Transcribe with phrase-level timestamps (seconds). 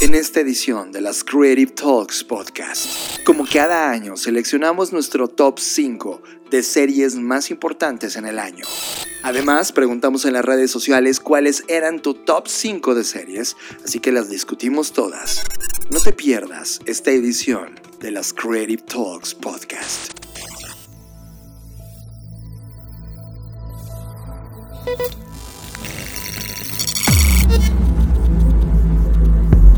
[0.00, 2.86] en esta edición de las Creative Talks Podcast.
[3.24, 8.64] Como cada año, seleccionamos nuestro top 5 de series más importantes en el año.
[9.24, 14.12] Además, preguntamos en las redes sociales cuáles eran tu top 5 de series, así que
[14.12, 15.42] las discutimos todas.
[15.90, 20.12] No te pierdas esta edición de las Creative Talks Podcast.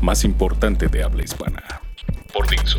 [0.00, 1.62] más importante de habla hispana.
[2.32, 2.78] Por Dixo.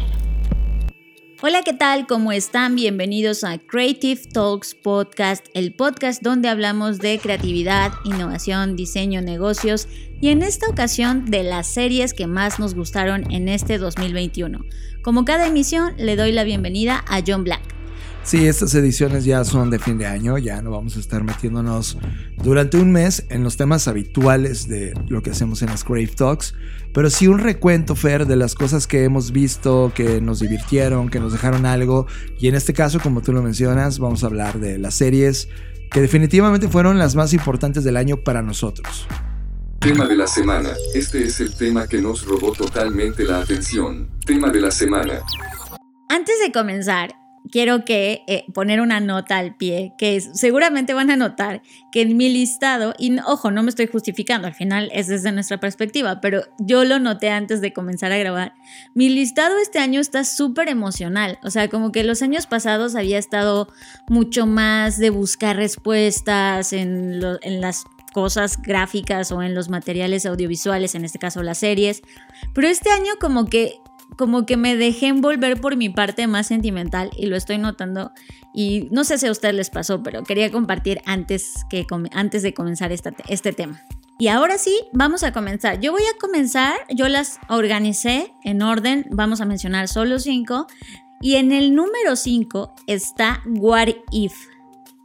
[1.44, 2.06] Hola, ¿qué tal?
[2.06, 2.76] ¿Cómo están?
[2.76, 9.88] Bienvenidos a Creative Talks Podcast, el podcast donde hablamos de creatividad, innovación, diseño, negocios
[10.22, 14.60] y en esta ocasión de las series que más nos gustaron en este 2021.
[15.02, 17.81] Como cada emisión, le doy la bienvenida a John Black.
[18.24, 21.98] Sí, estas ediciones ya son de fin de año, ya no vamos a estar metiéndonos
[22.44, 26.54] durante un mes en los temas habituales de lo que hacemos en las Crave Talks,
[26.94, 31.20] pero sí un recuento, Fer, de las cosas que hemos visto, que nos divirtieron, que
[31.20, 32.06] nos dejaron algo,
[32.40, 35.50] y en este caso, como tú lo mencionas, vamos a hablar de las series
[35.90, 39.08] que definitivamente fueron las más importantes del año para nosotros.
[39.80, 40.70] Tema de la semana.
[40.94, 44.10] Este es el tema que nos robó totalmente la atención.
[44.26, 45.22] Tema de la semana.
[46.08, 47.10] Antes de comenzar,
[47.50, 51.62] quiero que eh, poner una nota al pie, que seguramente van a notar
[51.92, 55.60] que en mi listado, y ojo, no me estoy justificando, al final es desde nuestra
[55.60, 58.54] perspectiva, pero yo lo noté antes de comenzar a grabar,
[58.94, 63.18] mi listado este año está súper emocional, o sea, como que los años pasados había
[63.18, 63.68] estado
[64.08, 67.84] mucho más de buscar respuestas en, en las
[68.14, 72.02] cosas gráficas o en los materiales audiovisuales, en este caso las series,
[72.54, 73.81] pero este año como que
[74.18, 78.12] como que me dejé envolver por mi parte más sentimental y lo estoy notando
[78.54, 82.54] y no sé si a ustedes les pasó, pero quería compartir antes, que, antes de
[82.54, 83.82] comenzar este tema.
[84.20, 85.80] Y ahora sí, vamos a comenzar.
[85.80, 90.68] Yo voy a comenzar, yo las organicé en orden, vamos a mencionar solo cinco.
[91.22, 94.34] Y en el número cinco está What If,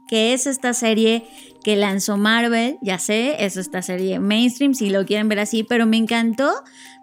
[0.08, 1.26] que es esta serie
[1.66, 5.84] que lanzó Marvel, ya sé, es esta serie mainstream, si lo quieren ver así, pero
[5.84, 6.48] me encantó.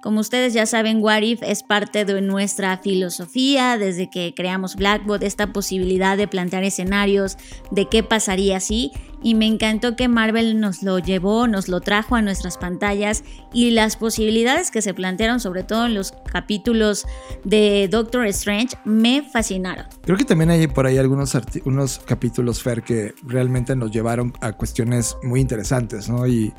[0.01, 5.21] Como ustedes ya saben, What If es parte de nuestra filosofía desde que creamos Blackbot,
[5.21, 7.35] esta posibilidad de plantear escenarios
[7.71, 12.15] de qué pasaría si y me encantó que Marvel nos lo llevó, nos lo trajo
[12.15, 13.23] a nuestras pantallas
[13.53, 17.05] y las posibilidades que se plantearon, sobre todo en los capítulos
[17.43, 19.85] de Doctor Strange, me fascinaron.
[20.03, 21.35] Creo que también hay por ahí algunos
[21.65, 26.27] unos capítulos, Fer, que realmente nos llevaron a cuestiones muy interesantes, ¿no?
[26.27, 26.53] Y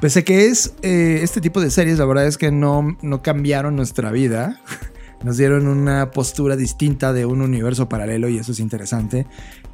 [0.00, 3.22] pese a que es eh, este tipo de series, la verdad es que no, no
[3.22, 4.60] cambiaron nuestra vida.
[5.24, 9.26] nos dieron una postura distinta de un universo paralelo y eso es interesante.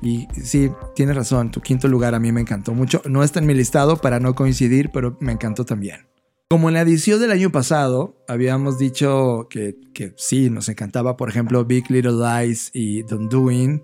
[0.02, 3.02] Y sí, tienes razón, tu quinto lugar a mí me encantó mucho.
[3.06, 6.06] No está en mi listado para no coincidir, pero me encantó también.
[6.48, 9.76] Como en la edición del año pasado, habíamos dicho que,
[10.16, 13.82] sí, nos encantaba, por ejemplo, Big Little Lies y Don't Doing.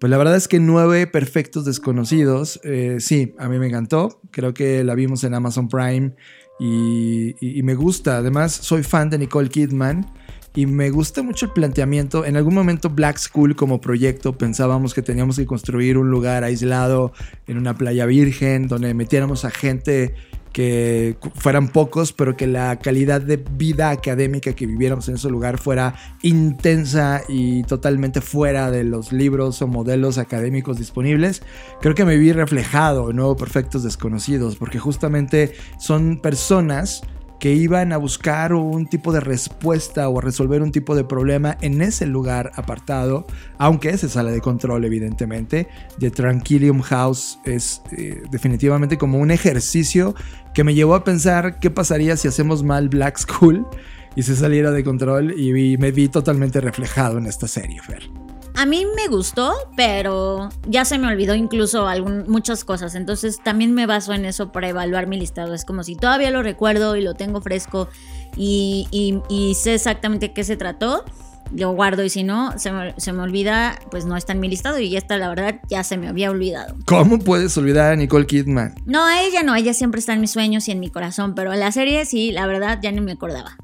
[0.00, 4.20] Pues la verdad es que nueve perfectos desconocidos, eh, sí, a mí me encantó.
[4.30, 6.14] Creo que la vimos en Amazon Prime
[6.58, 8.16] y me gusta.
[8.16, 10.06] Además, soy fan de Nicole Kidman
[10.54, 12.24] y me gusta mucho el planteamiento.
[12.24, 17.12] En algún momento Black School como proyecto pensábamos que teníamos que construir un lugar aislado
[17.46, 20.14] en una playa virgen donde metiéramos a gente
[20.52, 25.58] que fueran pocos, pero que la calidad de vida académica que viviéramos en ese lugar
[25.58, 31.42] fuera intensa y totalmente fuera de los libros o modelos académicos disponibles.
[31.80, 37.02] Creo que me vi reflejado en Nuevo Perfectos Desconocidos, porque justamente son personas
[37.40, 41.56] que iban a buscar un tipo de respuesta o a resolver un tipo de problema
[41.62, 43.26] en ese lugar apartado,
[43.58, 45.66] aunque se sale de control evidentemente.
[45.98, 50.14] The Tranquilium House es eh, definitivamente como un ejercicio
[50.54, 53.66] que me llevó a pensar qué pasaría si hacemos mal Black School
[54.14, 58.29] y se saliera de control y, me vi totalmente reflejado en esta serie, Fer.
[58.56, 61.86] A mí me gustó, pero ya se me olvidó incluso
[62.26, 62.94] muchas cosas.
[62.94, 65.54] Entonces también me baso en eso para evaluar mi listado.
[65.54, 67.88] Es como si todavía lo recuerdo y lo tengo fresco
[68.36, 69.22] y,
[69.56, 71.04] sé exactamente qué se trató.
[71.52, 74.48] Lo guardo y si no, se me, se me, olvida, pues no está en mi
[74.48, 76.76] listado y esta la verdad ya se me había olvidado.
[76.84, 78.76] ¿Cómo puedes olvidar a Nicole Kidman?
[78.86, 81.72] No, ella no, ella siempre está en mis sueños y en mi corazón, pero la
[81.72, 83.56] serie sí, la verdad ya no me acordaba.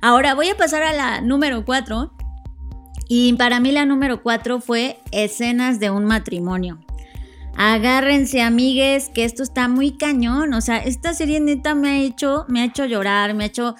[0.00, 2.12] Ahora voy a pasar a la número 4.
[3.08, 6.78] Y para mí la número 4 fue escenas de un matrimonio.
[7.56, 10.52] Agárrense, amigues, que esto está muy cañón.
[10.52, 13.74] O sea, esta serie neta me ha hecho, me ha hecho llorar, me ha hecho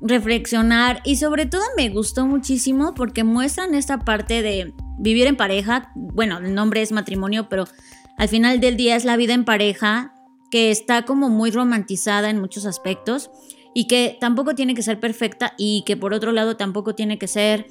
[0.00, 5.90] reflexionar y sobre todo me gustó muchísimo porque muestran esta parte de vivir en pareja.
[5.94, 7.64] Bueno, el nombre es matrimonio, pero
[8.18, 10.12] al final del día es la vida en pareja
[10.50, 13.30] que está como muy romantizada en muchos aspectos
[13.74, 17.26] y que tampoco tiene que ser perfecta y que por otro lado tampoco tiene que
[17.26, 17.66] ser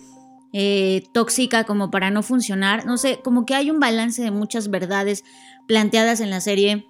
[0.54, 2.86] eh, tóxica como para no funcionar.
[2.86, 5.24] No sé, como que hay un balance de muchas verdades
[5.68, 6.88] planteadas en la serie.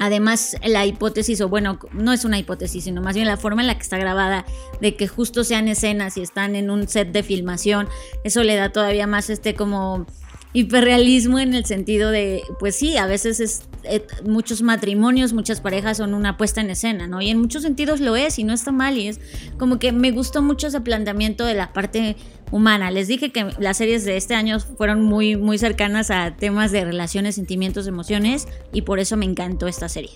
[0.00, 3.66] Además, la hipótesis, o bueno, no es una hipótesis, sino más bien la forma en
[3.66, 4.46] la que está grabada,
[4.80, 7.88] de que justo sean escenas y están en un set de filmación,
[8.22, 10.06] eso le da todavía más este como
[10.52, 15.98] hiperrealismo en el sentido de, pues sí, a veces es, eh, muchos matrimonios, muchas parejas
[15.98, 17.20] son una puesta en escena, ¿no?
[17.20, 19.20] Y en muchos sentidos lo es y no está mal y es
[19.58, 22.16] como que me gustó mucho ese planteamiento de la parte
[22.50, 22.90] humana.
[22.90, 26.84] Les dije que las series de este año fueron muy, muy cercanas a temas de
[26.84, 30.12] relaciones, sentimientos, emociones y por eso me encantó esta serie.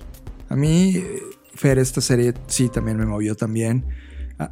[0.49, 1.03] A mí,
[1.55, 3.87] Fer, esta serie sí también me movió también.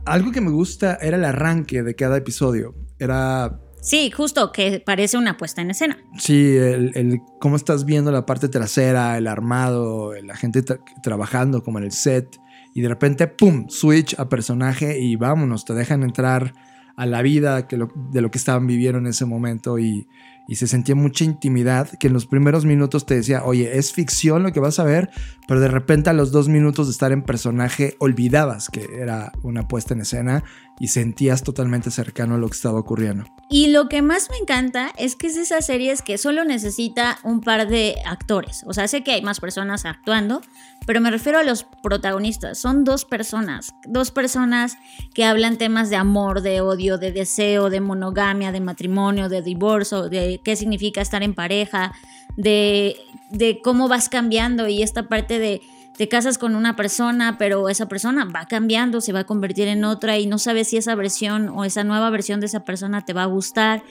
[0.04, 2.74] Algo que me gusta era el arranque de cada episodio.
[2.98, 5.98] Era Sí, justo, que parece una puesta en escena.
[6.18, 10.62] Sí, el, cómo estás viendo la parte trasera, el armado, la gente
[11.02, 12.38] trabajando como en el set,
[12.74, 16.54] y de repente, ¡pum!, switch a personaje y vámonos, te dejan entrar
[16.96, 20.06] a la vida de lo que estaban viviendo en ese momento y,
[20.50, 24.42] y se sentía mucha intimidad que en los primeros minutos te decía, oye, es ficción
[24.42, 25.08] lo que vas a ver,
[25.46, 29.68] pero de repente a los dos minutos de estar en personaje olvidabas que era una
[29.68, 30.42] puesta en escena
[30.80, 33.26] y sentías totalmente cercano a lo que estaba ocurriendo.
[33.50, 37.18] Y lo que más me encanta es que es de esas series que solo necesita
[37.22, 38.64] un par de actores.
[38.66, 40.40] O sea, sé que hay más personas actuando,
[40.86, 42.58] pero me refiero a los protagonistas.
[42.58, 44.78] Son dos personas, dos personas
[45.14, 50.08] que hablan temas de amor, de odio, de deseo, de monogamia, de matrimonio, de divorcio,
[50.08, 51.92] de qué significa estar en pareja,
[52.38, 52.96] de,
[53.30, 55.60] de cómo vas cambiando y esta parte de
[56.00, 59.84] te casas con una persona, pero esa persona va cambiando, se va a convertir en
[59.84, 63.12] otra y no sabes si esa versión o esa nueva versión de esa persona te
[63.12, 63.82] va a gustar.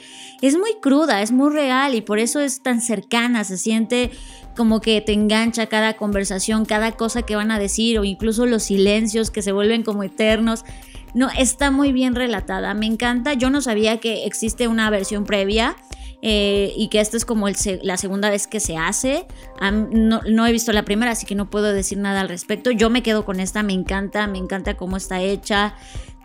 [0.42, 4.10] Es muy cruda, es muy real y por eso es tan cercana, se siente
[4.58, 8.64] como que te engancha cada conversación, cada cosa que van a decir o incluso los
[8.64, 10.66] silencios que se vuelven como eternos.
[11.14, 13.36] No, está muy bien relatada, me encanta.
[13.36, 15.76] Yo no sabía que existe una versión previa.
[16.22, 17.48] Eh, y que esta es como
[17.82, 19.26] la segunda vez que se hace.
[19.62, 22.72] no, he visto la primera, así que no puedo decir nada al respecto.
[22.72, 25.76] Yo me quedo con esta, me encanta, me encanta cómo está hecha.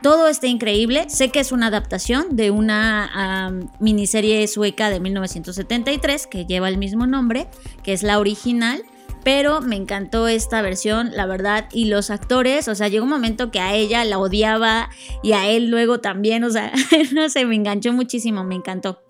[0.02, 1.06] Todo está increíble.
[1.08, 7.06] Sé que es una adaptación de una miniserie sueca de 1973 que lleva el mismo
[7.06, 7.48] nombre,
[7.82, 8.84] que es la original
[9.24, 13.50] pero me encantó esta versión, la verdad, y los actores, o sea, llegó un momento
[13.50, 14.90] que a ella la odiaba
[15.22, 16.70] y a él luego también, o sea,
[17.12, 19.02] no sé, me enganchó muchísimo, me encantó.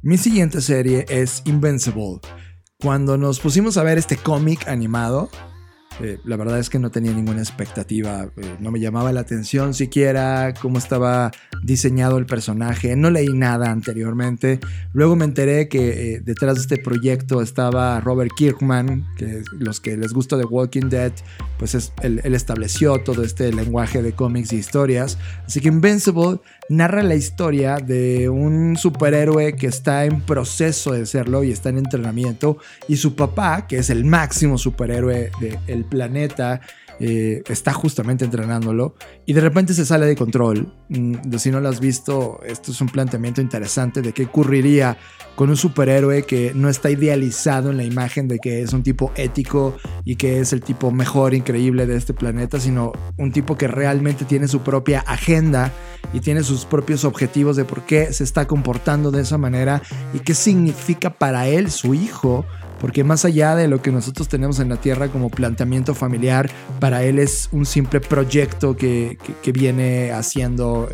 [0.00, 2.20] Mi siguiente serie es Invincible.
[2.80, 5.28] Cuando nos pusimos a ver este cómic animado,
[6.00, 9.74] eh, la verdad es que no tenía ninguna expectativa, eh, no me llamaba la atención
[9.74, 11.32] siquiera cómo estaba
[11.64, 14.60] diseñado el personaje, no leí nada anteriormente.
[14.92, 19.96] Luego me enteré que eh, detrás de este proyecto estaba Robert Kirkman, que los que
[19.96, 21.12] les gusta de Walking Dead,
[21.58, 25.18] pues es, él, estableció todo este lenguaje de cómics y historias.
[25.44, 31.42] Así que Invincible narra la historia de un superhéroe que está en proceso de serlo
[31.44, 35.30] y está en entrenamiento y su papá, que es el máximo superhéroe
[35.66, 36.60] del planeta,
[37.00, 40.72] eh, está justamente entrenándolo y de repente se sale de control.
[40.88, 44.98] Mm, si no lo has visto, esto es un planteamiento interesante de qué ocurriría
[45.36, 49.12] con un superhéroe que no está idealizado en la imagen de que es un tipo
[49.14, 53.68] ético y que es el tipo mejor, increíble de este planeta, sino un tipo que
[53.68, 55.72] realmente tiene su propia agenda
[56.12, 60.20] y tiene sus propios objetivos de por qué se está comportando de esa manera y
[60.20, 62.44] qué significa para él, su hijo,
[62.80, 67.02] porque más allá de lo que nosotros tenemos en la Tierra como planteamiento familiar, para
[67.02, 69.18] él es un simple proyecto que,
[69.52, 70.88] viene haciendo,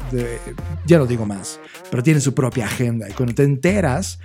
[0.86, 1.60] ya no digo más,
[1.90, 3.08] pero tiene su propia agenda.
[3.08, 4.20] Y cuando te enteras,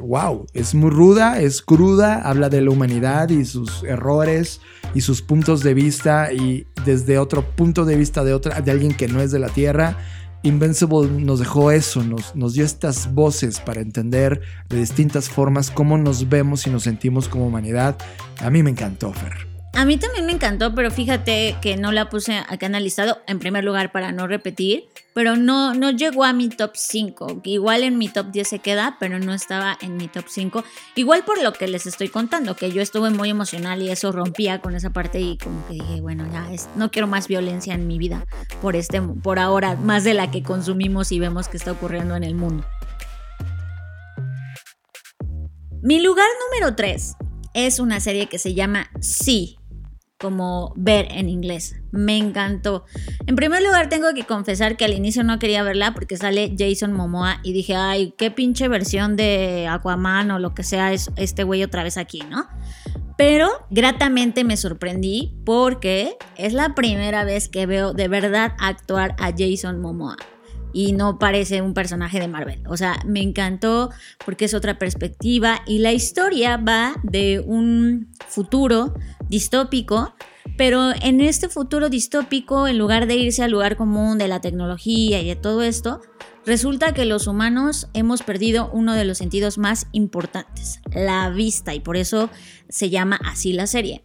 [0.00, 4.60] wow, eh, es muy ruda, es cruda, habla de la humanidad y sus errores
[4.94, 8.94] y sus puntos de vista y desde otro punto de vista de, otra, de alguien
[8.94, 9.98] que no es de la Tierra
[10.42, 15.98] Invincible nos dejó eso, nos, nos dio estas voces para entender de distintas formas cómo
[15.98, 17.98] nos vemos y nos sentimos como humanidad.
[18.40, 19.49] A mí me encantó, Fer.
[19.72, 23.64] A mí también me encantó, pero fíjate que no la puse acá analizado en primer
[23.64, 27.42] lugar para no repetir, pero no, no llegó a mi top 5.
[27.44, 30.64] Igual en mi top 10 se queda, pero no estaba en mi top 5.
[30.96, 34.60] Igual por lo que les estoy contando, que yo estuve muy emocional y eso rompía
[34.60, 37.86] con esa parte y como que dije, bueno, ya es, no quiero más violencia en
[37.86, 38.26] mi vida
[38.60, 42.24] por, este, por ahora, más de la que consumimos y vemos que está ocurriendo en
[42.24, 42.66] el mundo.
[45.82, 47.14] Mi lugar número 3
[47.54, 49.59] es una serie que se llama Sí,
[50.20, 51.76] como ver en inglés.
[51.90, 52.84] Me encantó.
[53.26, 56.92] En primer lugar, tengo que confesar que al inicio no quería verla porque sale Jason
[56.92, 61.42] Momoa y dije, ay, qué pinche versión de Aquaman o lo que sea es este
[61.42, 62.46] güey otra vez aquí, ¿no?
[63.16, 69.32] Pero gratamente me sorprendí porque es la primera vez que veo de verdad actuar a
[69.36, 70.16] Jason Momoa
[70.72, 72.62] y no parece un personaje de Marvel.
[72.68, 73.90] O sea, me encantó
[74.24, 78.94] porque es otra perspectiva y la historia va de un futuro
[79.28, 80.14] distópico,
[80.56, 85.20] pero en este futuro distópico, en lugar de irse al lugar común de la tecnología
[85.20, 86.00] y de todo esto,
[86.46, 91.80] resulta que los humanos hemos perdido uno de los sentidos más importantes, la vista, y
[91.80, 92.30] por eso
[92.68, 94.02] se llama así la serie.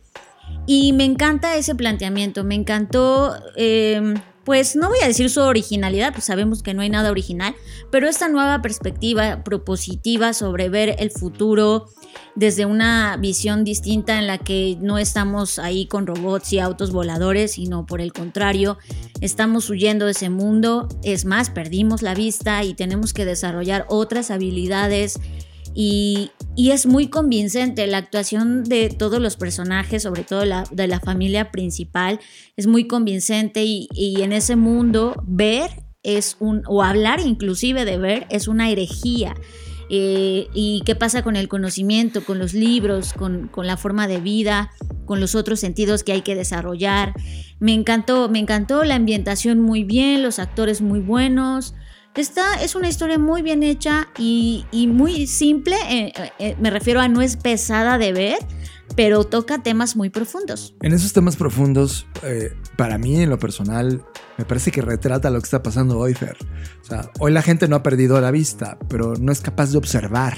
[0.68, 3.36] Y me encanta ese planteamiento, me encantó...
[3.56, 4.16] Eh,
[4.46, 7.56] pues no voy a decir su originalidad, pues sabemos que no hay nada original,
[7.92, 11.88] pero esta nueva perspectiva propositiva sobre ver el futuro
[12.36, 17.54] desde una visión distinta en la que no estamos ahí con robots y autos voladores,
[17.54, 18.78] sino por el contrario,
[19.20, 24.32] estamos huyendo de ese mundo, es más, perdimos la vista y tenemos que desarrollar otras
[24.32, 25.20] habilidades
[25.76, 27.86] y, es muy convincente.
[27.86, 32.20] La actuación de todos los personajes, sobre todo de la familia principal,
[32.56, 33.90] es muy convincente y,
[34.22, 35.70] en ese mundo ver
[36.02, 39.36] es un, o hablar inclusive de ver, es una herejía.
[39.90, 44.72] Eh, y qué pasa con el conocimiento, con los libros, con, la forma de vida,
[45.06, 47.14] con los otros sentidos que hay que desarrollar.
[47.60, 51.76] Me encantó, me encantó la ambientación muy bien, los actores muy buenos.
[52.16, 57.10] Esta es una historia muy bien hecha y, muy simple, eh, eh, me refiero a
[57.10, 58.38] no es pesada de ver,
[58.96, 60.74] pero toca temas muy profundos.
[60.82, 64.02] En esos temas profundos, eh, para mí en lo personal,
[64.38, 66.38] me parece que retrata lo que está pasando hoy, Fer.
[66.82, 69.78] O sea, hoy la gente no ha perdido la vista, pero no es capaz de
[69.78, 70.38] observar.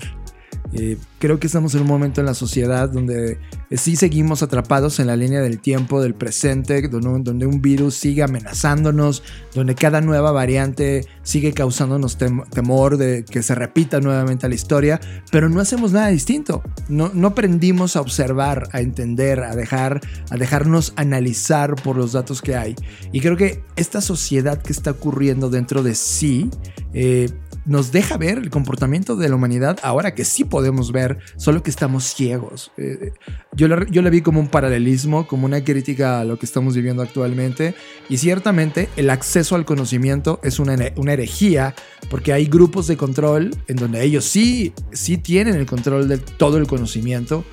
[0.74, 5.00] Eh, creo que estamos en un momento en la sociedad donde eh, sí seguimos atrapados
[5.00, 10.32] en la línea del tiempo, del presente, donde, un virus sigue amenazándonos, donde cada nueva
[10.32, 15.00] variante sigue causándonos temor de que se repita nuevamente la historia,
[15.32, 16.62] pero no hacemos nada distinto.
[16.90, 22.42] No, no aprendimos a observar, a entender, a, dejar, a dejarnos analizar por los datos
[22.42, 22.76] que hay.
[23.12, 26.50] Y creo que esta sociedad que está ocurriendo dentro de sí,
[26.94, 27.30] eh,
[27.68, 31.70] nos deja ver el comportamiento de la humanidad ahora que sí podemos ver, solo que
[31.70, 32.72] estamos ciegos.
[32.78, 33.12] Eh,
[33.54, 37.04] yo, la, yo vi como un paralelismo, como una crítica a lo que estamos viviendo
[37.04, 37.76] actualmente
[38.10, 41.76] y ciertamente el acceso al conocimiento es una, una herejía
[42.10, 46.58] porque hay grupos de control en donde ellos sí, sí tienen el control de todo
[46.58, 47.44] el conocimiento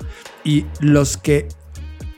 [0.45, 1.47] y los que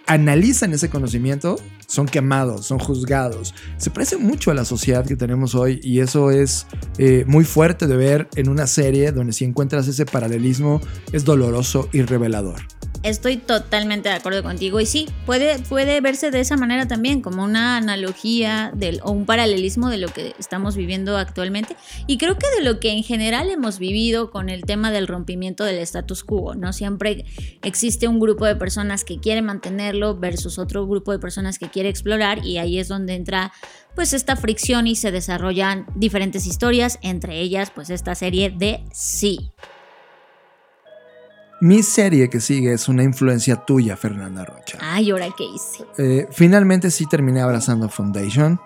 [0.06, 3.56] analizan ese conocimiento son quemados, son juzgados.
[3.77, 6.67] Se parece mucho a la sociedad que tenemos hoy y eso es
[6.98, 11.89] eh, muy fuerte de ver en una serie donde si encuentras ese paralelismo es doloroso
[11.91, 12.76] y revelador.
[13.04, 17.44] Estoy totalmente de acuerdo contigo y sí, puede, puede verse de esa manera también, como
[17.44, 21.75] una analogía del, o un paralelismo de lo que estamos viviendo actualmente
[22.08, 25.63] y creo que de lo que en general hemos vivido con el tema del rompimiento
[25.63, 26.74] del status quo, ¿no?
[26.74, 27.25] Siempre
[27.63, 31.89] existe un grupo de personas que quiere mantenerlo versus otro grupo de personas que quiere
[31.89, 33.51] explorar y ahí es donde entra
[33.96, 39.51] pues esta fricción y se desarrollan diferentes historias, entre ellas pues esta serie de Sí.
[41.59, 44.77] Mi serie que sigue es una influencia tuya, Fernanda Rocha.
[44.79, 45.85] Ay, ¿ahora qué hice?
[45.97, 48.59] Eh, finalmente sí terminé abrazando Foundation.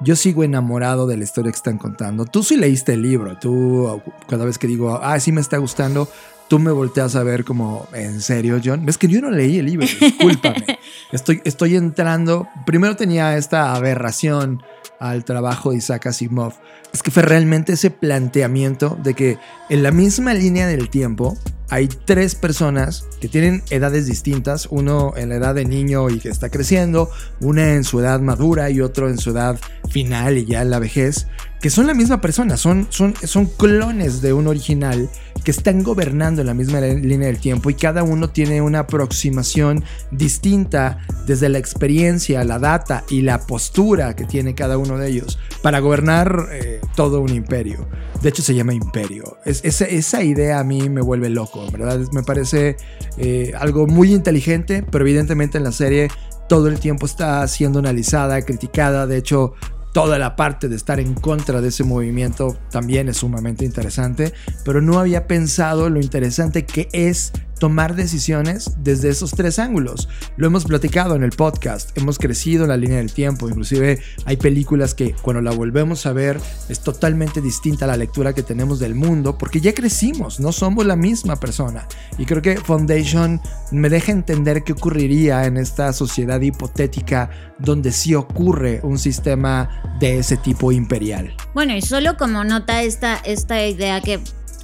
[0.00, 2.24] Yo sigo enamorado de la historia que están contando.
[2.24, 3.38] Tú sí leíste el libro.
[3.38, 6.08] Tú, cada vez que digo, ah, sí me está gustando,
[6.50, 8.84] tú me volteas a ver como, ¿en serio, John?
[8.84, 10.80] Ves que yo no leí el libro, discúlpame.
[11.12, 12.48] estoy, estoy entrando.
[12.66, 14.60] Primero tenía esta aberración
[14.98, 16.54] al trabajo de Isaac Asimov.
[16.92, 19.38] Es que fue realmente ese planteamiento de que
[19.68, 21.38] en la misma línea del tiempo
[21.68, 26.30] hay tres personas que tienen edades distintas, uno en la edad de niño y que
[26.30, 29.56] está creciendo, una en su edad madura y otro en su edad
[29.88, 31.28] final y ya en la vejez,
[31.60, 35.08] que son la misma persona, son, son, son clones de un original
[35.44, 39.84] que están gobernando en la misma línea del tiempo y cada uno tiene una aproximación
[40.10, 45.38] distinta desde la experiencia, la data y la postura que tiene cada uno de ellos
[45.62, 47.86] para gobernar eh, todo un imperio.
[48.22, 49.38] De hecho, se llama imperio.
[49.44, 52.00] Es, esa, esa, idea a mí me vuelve loco, ¿verdad?
[52.12, 52.76] Me parece
[53.16, 56.08] eh, algo muy inteligente, pero evidentemente en la serie
[56.48, 59.06] todo el tiempo está siendo analizada, criticada.
[59.06, 59.54] De hecho,
[59.92, 64.32] toda la parte de estar en contra de ese movimiento también es sumamente interesante,
[64.64, 70.08] pero no había pensado lo interesante que es tomar decisiones desde esos tres ángulos.
[70.36, 74.36] Lo hemos platicado en el podcast, hemos crecido en la línea del tiempo, inclusive hay
[74.38, 78.80] películas que cuando la volvemos a ver es totalmente distinta a la lectura que tenemos
[78.80, 81.86] del mundo porque ya crecimos, no somos la misma persona.
[82.18, 83.40] Y creo que Foundation
[83.70, 89.68] me deja entender qué ocurriría en esta sociedad hipotética donde sí ocurre un sistema
[90.00, 91.36] de ese tipo imperial.
[91.54, 94.18] Bueno, y solo como nota esta, esta idea que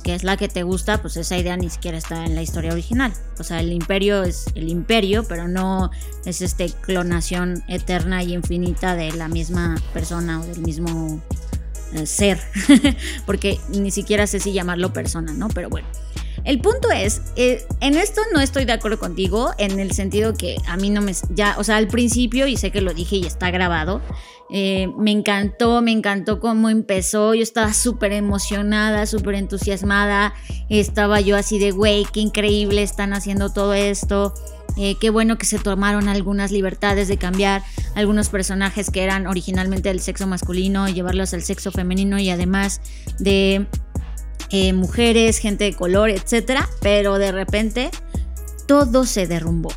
[0.07, 2.71] que es la que te gusta, pues esa idea ni siquiera está en la historia
[2.71, 3.13] original.
[3.41, 5.91] O sea, el imperio es el imperio, pero no
[6.25, 11.21] es este clonación eterna y infinita de la misma persona o del mismo
[11.93, 12.41] eh, ser.
[13.27, 15.49] Porque ni siquiera sé si llamarlo persona, ¿no?
[15.49, 15.89] Pero bueno.
[16.47, 20.57] El punto es, eh, en esto no estoy de acuerdo contigo, en el sentido que
[20.69, 21.12] a mí no me...
[21.35, 24.00] Ya, o sea, al principio, y sé que lo dije y está grabado,
[24.49, 27.35] eh, me encantó, me encantó cómo empezó.
[27.35, 30.35] Yo estaba súper emocionada, súper entusiasmada.
[30.69, 34.33] Estaba yo así de, güey, qué increíble están haciendo todo esto.
[34.76, 37.62] Eh, qué bueno que se tomaron algunas libertades de cambiar
[37.95, 42.83] algunos personajes que eran originalmente del sexo masculino y llevarlos al sexo femenino y además
[43.19, 43.67] de
[44.50, 46.69] eh, mujeres, gente de color, etcétera.
[46.81, 47.90] Pero de repente
[48.66, 49.73] todo se derrumbó.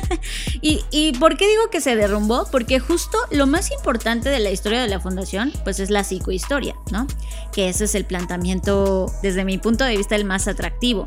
[0.60, 2.46] ¿Y, por qué digo que se derrumbó?
[2.50, 6.74] Porque justo lo más importante de la historia de la fundación, pues es la psicohistoria,
[6.90, 7.06] ¿no?
[7.52, 11.04] Que ese es el planteamiento, desde mi punto de vista, el más atractivo.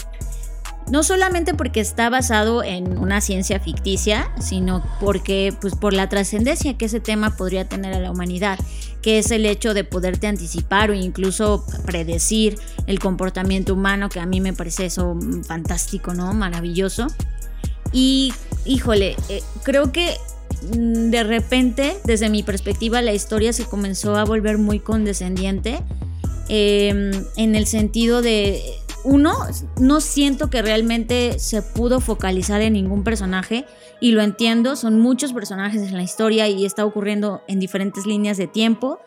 [0.89, 6.77] No solamente porque está basado en una ciencia ficticia, sino porque, pues, por la trascendencia
[6.77, 8.58] que ese tema podría tener a la humanidad,
[9.08, 14.26] que es el hecho de poderte anticipar o incluso predecir el comportamiento humano, que a
[14.26, 16.34] mí me parece eso fantástico, ¿no?
[16.34, 17.08] Maravilloso.
[17.94, 18.34] Y,
[18.66, 20.18] híjole, eh, creo que
[20.76, 25.80] mm, de repente, desde mi perspectiva, la historia se comenzó a volver muy condescendiente.
[26.50, 28.62] Em, en el sentido de
[29.04, 29.34] uno,
[29.80, 33.66] no siento que realmente se pudo focalizar en ningún personaje
[34.00, 38.38] y lo entiendo, son muchos personajes en la historia y está ocurriendo en diferentes líneas
[38.38, 39.00] de tiempo.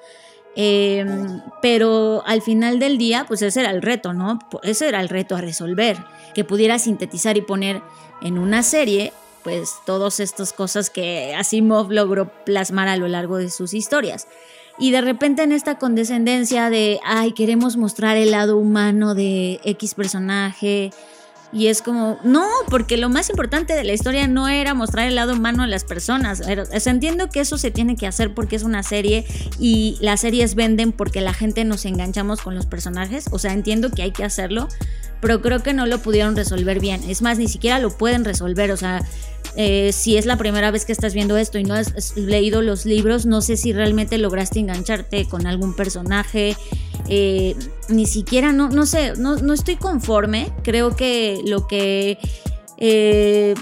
[0.56, 4.38] Em, pero al final del día, pues ese era el reto, ¿no?
[4.62, 5.96] Ese era el reto a resolver,
[6.34, 7.82] que pudiera sintetizar y poner
[8.20, 9.12] en una serie,
[9.44, 14.26] pues todas estas cosas que Asimov logró plasmar a lo largo de sus historias.
[14.78, 19.94] Y de repente en esta condescendencia de, ay, queremos mostrar el lado humano de X
[19.94, 20.90] personaje.
[21.52, 25.16] Y es como, no, porque lo más importante de la historia no era mostrar el
[25.16, 26.42] lado humano de las personas.
[26.86, 29.26] entiendo que eso se tiene que hacer porque es una serie
[29.58, 33.26] y las series venden porque la gente nos enganchamos con los personajes.
[33.32, 34.68] O sea, entiendo que hay que hacerlo,
[35.20, 37.02] pero creo que no lo pudieron resolver bien.
[37.08, 38.70] Es más, ni siquiera lo pueden resolver.
[38.70, 39.04] O sea,
[39.56, 42.86] eh, si es la primera vez que estás viendo esto y no has leído los
[42.86, 46.56] libros, no sé si realmente lograste engancharte con algún personaje.
[47.08, 47.56] Eh,
[47.88, 50.52] ni siquiera, no, no sé, no, no, estoy conforme.
[50.62, 52.18] Creo que lo que...
[52.78, 53.54] Eh,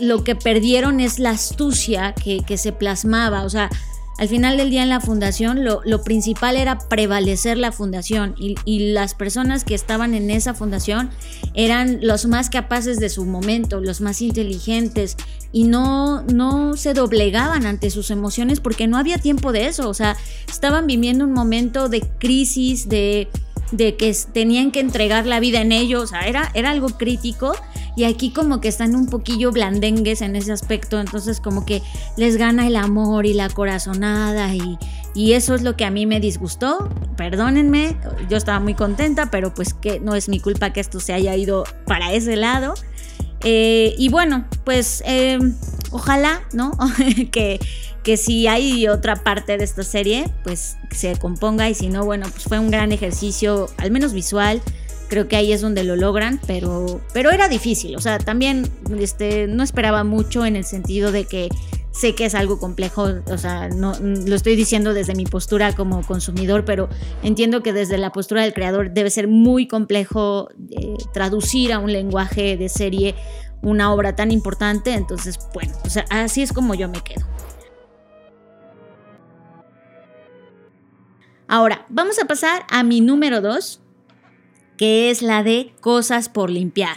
[0.00, 3.44] lo que perdieron es la astucia que, que se plasmaba.
[3.44, 3.70] O sea,
[4.16, 8.54] al final del día en la fundación lo, principal era prevalecer la fundación y,
[8.92, 11.10] las personas que estaban en esa fundación
[11.54, 15.16] eran los más capaces de su momento, los más inteligentes
[15.52, 19.94] y no, no se doblegaban ante sus emociones porque no había tiempo de eso, o
[19.94, 20.16] sea,
[20.48, 23.28] estaban viviendo un momento de crisis, de,
[23.72, 27.54] de que tenían que entregar la vida en ello, o sea, era, era algo crítico
[27.96, 31.82] y aquí como que están un poquillo blandengues en ese aspecto, entonces como que
[32.16, 34.78] les gana el amor y la corazonada y,
[35.14, 37.96] y eso es lo que a mí me disgustó, perdónenme,
[38.28, 41.36] yo estaba muy contenta, pero pues que no es mi culpa que esto se haya
[41.36, 42.74] ido para ese lado.
[43.46, 45.38] Eh, y bueno, pues eh,
[45.90, 46.72] ojalá, ¿no?
[47.30, 47.60] que,
[48.02, 52.26] que si hay otra parte de esta serie, pues se componga y si no, bueno,
[52.30, 54.62] pues fue un gran ejercicio, al menos visual,
[55.08, 59.46] creo que ahí es donde lo logran, pero, pero era difícil, o sea, también este,
[59.46, 61.48] no esperaba mucho en el sentido de que
[61.94, 66.02] sé que es algo complejo, o sea, no lo estoy diciendo desde mi postura como
[66.02, 66.88] consumidor, pero
[67.22, 71.92] entiendo que desde la postura del creador debe ser muy complejo eh, traducir a un
[71.92, 73.14] lenguaje de serie
[73.62, 77.24] una obra tan importante, entonces, bueno, o sea, así es como yo me quedo.
[81.46, 83.83] Ahora, vamos a pasar a mi número dos,
[84.76, 86.96] que es la de cosas por limpiar.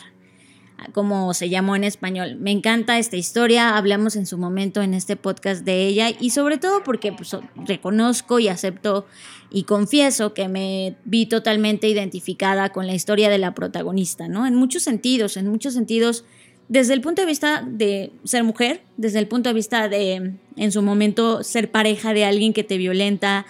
[0.93, 2.37] como se llamó en español.
[2.39, 6.59] Me encanta esta historia, hablamos en su momento en este podcast de ella y sobre
[6.59, 7.35] todo porque pues,
[7.65, 9.07] reconozco y acepto
[9.49, 14.45] y confieso que me vi totalmente identificada con la historia de la protagonista, ¿no?
[14.45, 16.25] En muchos sentidos, en muchos sentidos,
[16.69, 20.71] desde el punto de vista de ser mujer, desde el punto de vista de, en
[20.71, 23.45] su momento, ser pareja de alguien que te violenta,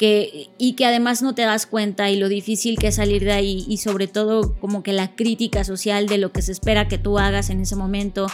[0.00, 3.64] y que además no te das cuenta y lo difícil que es salir de ahí
[3.68, 7.18] y sobre todo como que la crítica social de lo que se espera que tú
[7.18, 8.26] hagas en ese momento,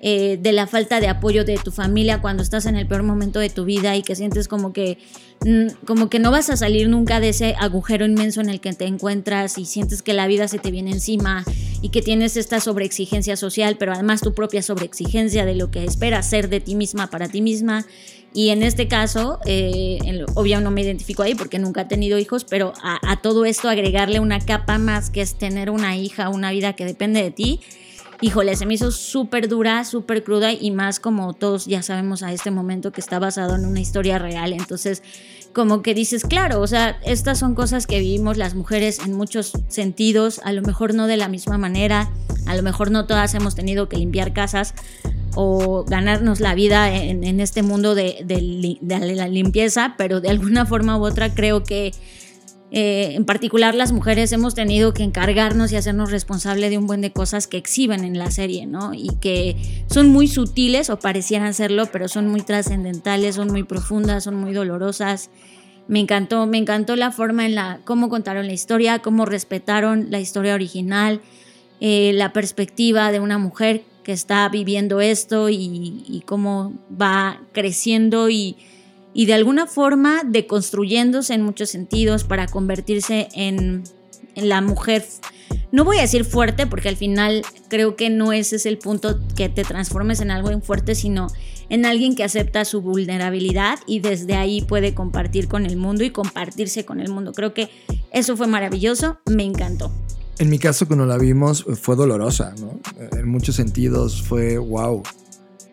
[0.00, 3.40] eh, de la falta de apoyo de tu familia cuando estás en el peor momento
[3.40, 4.98] de tu vida y que sientes como que,
[5.44, 8.72] mm, como que no vas a salir nunca de ese agujero inmenso en el que
[8.72, 11.44] te encuentras y sientes que la vida se te viene encima
[11.82, 16.28] y que tienes esta sobreexigencia social, pero además tu propia sobreexigencia de lo que esperas
[16.28, 17.84] ser de ti misma para ti misma.
[18.34, 19.98] Y en este caso, eh,
[20.34, 24.20] obvio no me identifico ahí porque nunca he tenido hijos, pero a, todo esto agregarle
[24.20, 27.60] una capa más que es tener una hija, una vida que depende de ti,
[28.20, 32.32] híjole, se me hizo súper dura, súper cruda y más como todos ya sabemos a
[32.32, 34.52] este momento que está basado en una historia real.
[34.52, 35.02] Entonces,
[35.52, 39.52] como que dices, claro, o sea, estas son cosas que vivimos las mujeres en muchos
[39.68, 42.10] sentidos, a lo mejor no de la misma manera,
[42.46, 44.74] a lo mejor no todas hemos tenido que limpiar casas,
[45.34, 48.24] o ganarnos la vida en, este mundo de,
[48.82, 51.92] la limpieza, pero de alguna forma u otra creo que
[52.70, 57.00] eh, en particular las mujeres hemos tenido que encargarnos y hacernos responsable de un buen
[57.00, 58.92] de cosas que exhiben en la serie, ¿no?
[58.92, 64.24] Y que son muy sutiles o parecieran serlo, pero son muy trascendentales, son muy profundas,
[64.24, 65.30] son muy dolorosas.
[65.86, 70.20] Me encantó, me encantó la forma en la cómo contaron la historia, cómo respetaron la
[70.20, 71.22] historia original,
[71.80, 78.56] eh, la perspectiva de una mujer que está viviendo esto y, cómo va creciendo y,
[79.14, 83.84] de alguna forma deconstruyéndose en muchos sentidos para convertirse en,
[84.36, 85.04] la mujer,
[85.72, 89.18] no voy a decir fuerte porque al final creo que no ese es el punto
[89.34, 91.26] que te transformes en algo fuerte, sino
[91.70, 96.10] en alguien que acepta su vulnerabilidad y desde ahí puede compartir con el mundo y
[96.10, 97.32] compartirse con el mundo.
[97.32, 97.68] Creo que
[98.12, 99.90] eso fue maravilloso, me encantó.
[100.38, 102.78] En mi caso, cuando la vimos, fue dolorosa, ¿no?
[103.18, 105.02] En muchos sentidos fue, wow,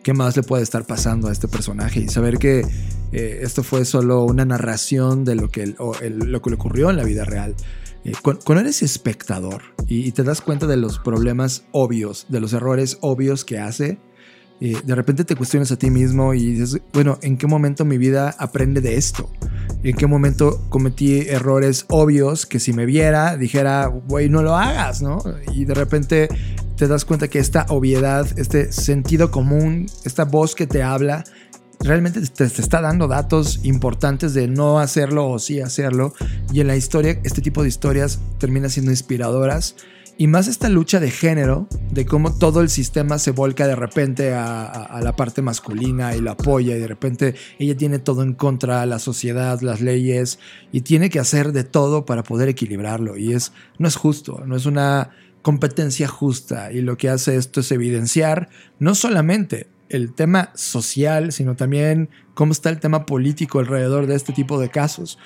[0.06, 1.98] ¿qué más le puede estar pasando a este personaje?
[1.98, 2.64] Y saber que
[3.10, 7.02] eh, esto fue solo una narración de lo que, lo que le ocurrió en la
[7.02, 7.56] vida real.
[8.04, 12.98] Eh, cuando, eres espectador y, te das cuenta de los problemas obvios, de los errores
[13.00, 13.98] obvios que hace,
[14.60, 17.98] eh, de repente te cuestionas a ti mismo y dices, bueno, ¿en qué momento mi
[17.98, 19.28] vida aprende de esto?
[19.82, 25.00] en qué momento cometí errores obvios que si me viera dijera, güey, no lo hagas,
[25.00, 25.22] ¿no?
[25.52, 26.28] Y de repente
[26.76, 31.24] te das cuenta que esta obviedad, este sentido común, esta voz que te habla,
[31.80, 36.12] realmente te, está dando datos importantes de no hacerlo o sí hacerlo.
[36.52, 39.76] Y en la historia, este tipo de historias termina siendo inspiradoras
[40.18, 44.32] y más esta lucha de género, de cómo todo el sistema se volca de repente
[44.32, 48.86] a, la parte masculina y lo apoya y de repente ella tiene todo en contra,
[48.86, 50.38] la sociedad, las leyes
[50.72, 54.56] y tiene que hacer de todo para poder equilibrarlo y es no es justo, no
[54.56, 55.10] es una
[55.46, 58.48] competencia justa y lo que hace esto es evidenciar
[58.80, 64.32] no solamente el tema social, sino también cómo está el tema político alrededor de este
[64.32, 65.20] tipo de casos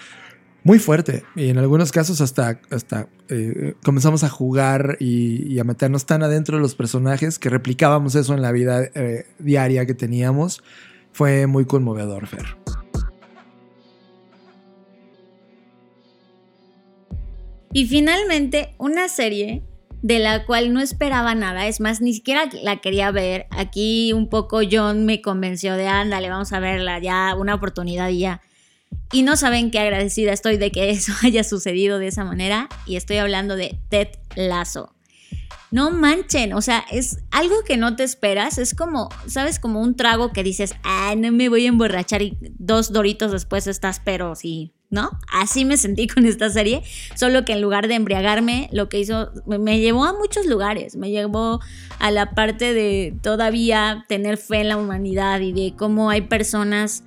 [0.63, 1.25] muy fuerte.
[1.37, 6.59] Y en algunos casos hasta, hasta eh, comenzamos a jugar y, a meternos tan adentro
[6.59, 10.63] de los personajes que replicábamos eso en la vida eh, diaria que teníamos.
[11.13, 12.45] Fue muy conmovedor, Fer.
[17.73, 19.63] Y finalmente, una serie
[20.03, 23.47] de la cual no esperaba nada, es más, ni siquiera la quería ver.
[23.51, 28.21] Aquí un poco John me convenció de, ándale, vamos a verla, ya una oportunidad y
[28.21, 28.41] ya.
[29.13, 32.69] Y no saben qué agradecida estoy de que eso haya sucedido de esa manera.
[32.87, 34.95] Y estoy hablando de Ted Lasso.
[35.71, 38.59] No manchen, o sea, es algo que no te esperas.
[38.59, 39.61] Es como, ¿sabes?
[39.61, 43.69] Como un trago que dices, ah, no me voy a emborrachar y dos doritos después
[43.69, 45.11] estás, pero sí, ¿no?
[45.33, 46.83] Así me sentí con esta serie.
[47.15, 50.97] Solo que en lugar de embriagarme, lo que hizo, me llevó a muchos lugares.
[50.97, 51.61] Me llevó
[52.01, 57.05] a la parte de todavía tener fe en la humanidad y de cómo hay personas.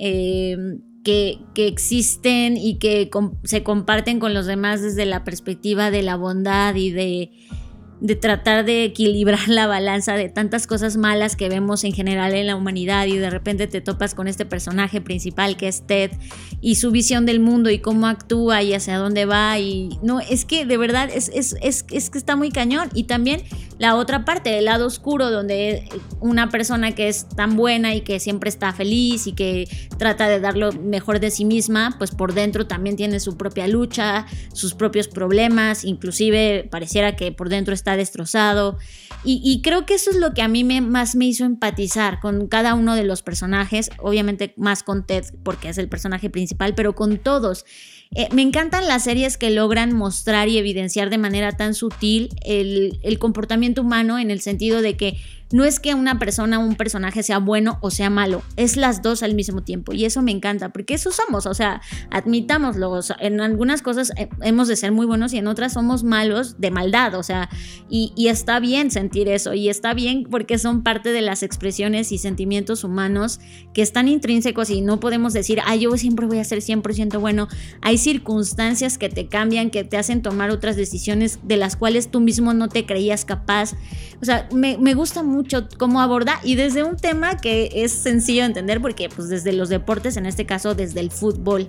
[0.00, 0.56] Eh,
[1.04, 3.10] que, existen y que
[3.44, 7.32] se comparten con los demás desde la perspectiva de la bondad y de,
[8.00, 12.46] de tratar de equilibrar la balanza de tantas cosas malas que vemos en general en
[12.46, 16.10] la humanidad y de repente te topas con este personaje principal que es Ted
[16.60, 20.44] y su visión del mundo y cómo actúa y hacia dónde va y no, es
[20.44, 22.90] que de verdad es, es, es, es que está muy cañón.
[22.94, 23.42] Y también
[23.78, 25.88] la otra parte, el lado oscuro, donde
[26.20, 30.40] una persona que es tan buena y que siempre está feliz y que trata de
[30.40, 34.74] dar lo mejor de sí misma, pues por dentro también tiene su propia lucha, sus
[34.74, 38.78] propios problemas, inclusive pareciera que por dentro está destrozado.
[39.22, 42.46] Y, creo que eso es lo que a mí me, más me hizo empatizar con
[42.46, 46.94] cada uno de los personajes, obviamente más con Ted porque es el personaje principal, pero
[46.94, 47.66] con todos.
[48.12, 52.98] Eh, me encantan las series que logran mostrar y evidenciar de manera tan sutil el,
[53.02, 55.18] el comportamiento humano en el sentido de que
[55.52, 59.02] no es que una persona o un personaje sea bueno o sea malo, es las
[59.02, 63.40] dos al mismo tiempo y eso me encanta porque eso somos, o sea, admitámoslo, en
[63.40, 67.22] algunas cosas hemos de ser muy buenos y en otras somos malos de maldad, o
[67.22, 67.48] sea,
[67.88, 72.18] y, está bien sentir eso y está bien porque son parte de las expresiones y
[72.18, 73.40] sentimientos humanos
[73.74, 77.48] que están intrínsecos y no podemos decir, ah, yo siempre voy a ser 100% bueno,
[77.82, 82.20] hay circunstancias que te cambian, que te hacen tomar otras decisiones de las cuales tú
[82.20, 83.72] mismo no te creías capaz,
[84.22, 87.92] o sea, me, me gusta mucho mucho cómo aborda y desde un tema que es
[87.92, 91.68] sencillo de entender porque pues desde los deportes, en este caso desde el fútbol.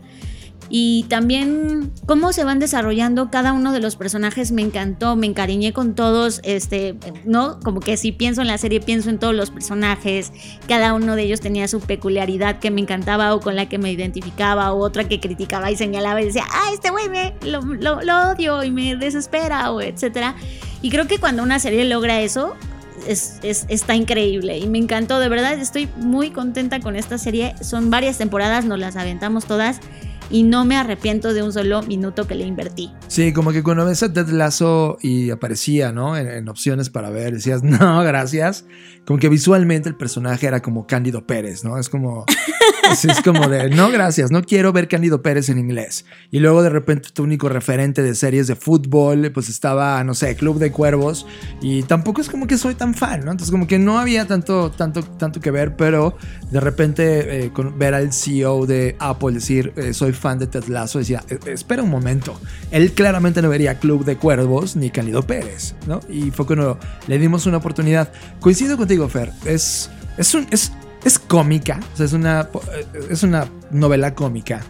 [0.74, 5.74] Y también cómo se van desarrollando cada uno de los personajes me encantó, me encariñé
[5.74, 7.60] con todos, este, ¿no?
[7.60, 10.32] Como que si pienso en la serie, pienso en todos los personajes,
[10.70, 13.92] cada uno de ellos tenía su peculiaridad que me encantaba o con la que me
[13.92, 18.32] identificaba, o otra que criticaba y señalaba y decía, ah, este güey me lo, lo,
[18.32, 20.36] odio y me desespera, o etcétera.
[20.82, 22.56] Y creo que cuando una serie logra eso,
[23.08, 27.56] es, está increíble y me encantó, de verdad estoy muy contenta con esta serie.
[27.62, 29.80] Son varias temporadas, nos las aventamos todas
[30.32, 32.91] y no me arrepiento de un solo minuto que le invertí.
[33.08, 36.17] Sí, como que cuando ves a Ted Lasso y aparecía, ¿no?
[36.17, 38.65] En, opciones para ver, decías, no, gracias.
[39.06, 41.78] Como que visualmente el personaje era como Cándido Pérez, ¿no?
[41.78, 42.26] Es como,
[42.91, 46.06] es, como de, no, gracias, no quiero ver Cándido Pérez en inglés.
[46.30, 50.36] Y luego de repente tu único referente de series de fútbol, pues estaba, no sé,
[50.36, 51.26] Club de Cuervos.
[51.62, 53.32] Y tampoco es como que soy tan fan, ¿no?
[53.32, 56.15] Entonces como que no había tanto, tanto, tanto que ver, pero
[56.52, 61.00] de repente eh, ver al CEO de Apple decir, eh, soy fan de Ted Lasso,
[61.00, 62.40] decía, e, espera un momento,
[62.72, 66.00] él claramente no vería Club de Cuervos ni Cándido Pérez, ¿no?
[66.08, 68.12] Y fue cuando le dimos una oportunidad.
[68.40, 70.72] Coincido contigo, Fer, es, es, un, es,
[71.04, 72.48] es cómica, o sea, es una,
[73.10, 74.62] es una novela cómica,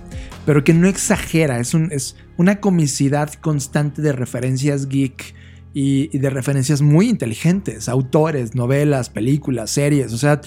[0.45, 5.35] pero que no exagera, es, un, es una comicidad constante de referencias geek
[5.73, 10.41] y, de referencias muy inteligentes, autores, novelas, películas, series, o sea,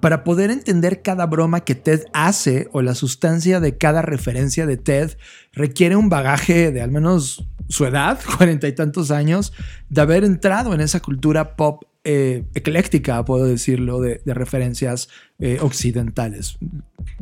[0.00, 4.76] para poder entender cada broma que Ted hace o la sustancia de cada referencia de
[4.76, 5.16] Ted,
[5.52, 9.52] requiere un bagaje de al menos su edad, cuarenta y tantos años,
[9.88, 15.08] de haber entrado en esa cultura pop eh, ecléctica, puedo decirlo, de, referencias
[15.40, 16.58] eh, occidentales,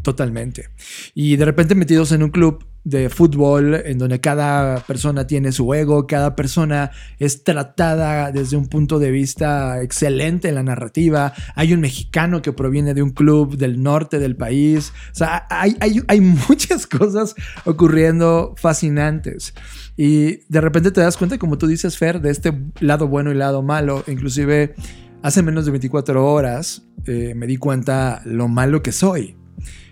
[0.02, 0.70] totalmente.
[1.14, 5.74] Y de repente metidos en un club de fútbol en donde cada persona tiene su
[5.74, 11.35] ego, cada persona es tratada desde un punto de vista excelente en la narrativa.
[11.57, 14.92] Hay un mexicano que proviene de un club del norte del país.
[15.11, 19.52] O sea, hay, hay, muchas cosas ocurriendo fascinantes.
[19.96, 23.35] Y de repente te das cuenta, como tú dices, Fer, de este lado bueno y
[23.35, 24.05] lado malo.
[24.07, 24.74] Inclusive
[25.26, 29.36] hace menos de 24 horas eh, me di cuenta lo malo que soy.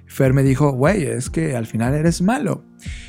[0.07, 2.65] Fer me dijo, güey, es que al final eres malo.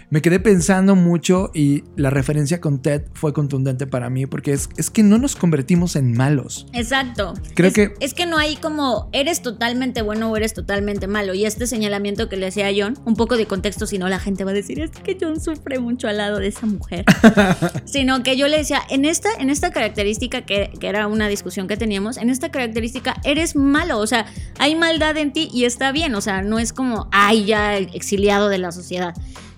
[0.10, 4.70] Me quedé pensando mucho y la referencia con Ted fue contundente para mí porque es,
[4.78, 6.68] es que no nos convertimos en malos.
[6.74, 7.34] Exacto.
[7.56, 7.94] Creo es, que...
[8.00, 11.34] Es que no hay como eres totalmente bueno o eres totalmente malo.
[11.34, 14.20] Y este señalamiento que le hacía a John, un poco de contexto, si no la
[14.20, 17.06] gente va a decir, es que John sufre mucho al lado de esa mujer.
[17.86, 21.68] Sino que yo le decía, en esta, en esta característica, que, que era una discusión
[21.68, 24.00] que teníamos, en esta característica eres malo.
[24.00, 24.28] O sea,
[24.60, 26.14] hay maldad en ti y está bien.
[26.16, 29.14] O sea, no es como, ay, ya exiliado de la sociedad.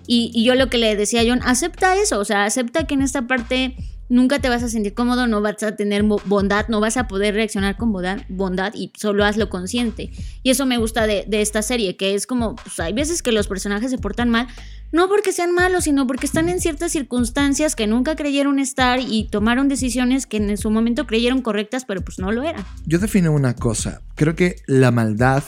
[0.08, 3.02] Y, yo lo que le decía a John, acepta eso, o sea, acepta que en
[3.02, 3.76] esta parte
[4.10, 7.34] nunca te vas a sentir cómodo, no vas a tener bondad, no vas a poder
[7.36, 10.12] reaccionar con bondad, bondad y solo hazlo consciente.
[10.43, 13.48] Y eso me gusta de, esta serie, que es como, pues hay veces que los
[13.48, 14.48] personajes se portan mal,
[14.93, 19.28] no porque sean malos, sino porque están en ciertas circunstancias que nunca creyeron estar y
[19.30, 22.63] tomaron decisiones que en su momento creyeron correctas, pero pues no lo eran.
[22.86, 25.43] Yo defino una cosa, creo que la maldad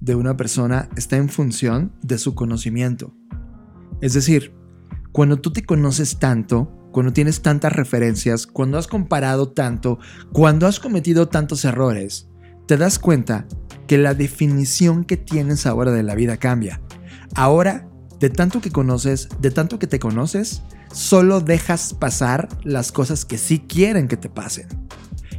[0.00, 3.12] de una persona está en función de su conocimiento.
[4.00, 4.54] Es decir,
[5.12, 9.98] cuando tú te conoces tanto, cuando tienes tantas referencias, cuando has comparado tanto,
[10.32, 12.28] cuando has cometido tantos errores,
[12.66, 13.46] te das cuenta
[13.86, 16.80] que la definición que tienes ahora de la vida cambia.
[17.34, 17.88] Ahora,
[18.20, 23.38] de tanto que conoces, de tanto que te conoces, solo dejas pasar las cosas que
[23.38, 24.68] sí quieren que te pasen.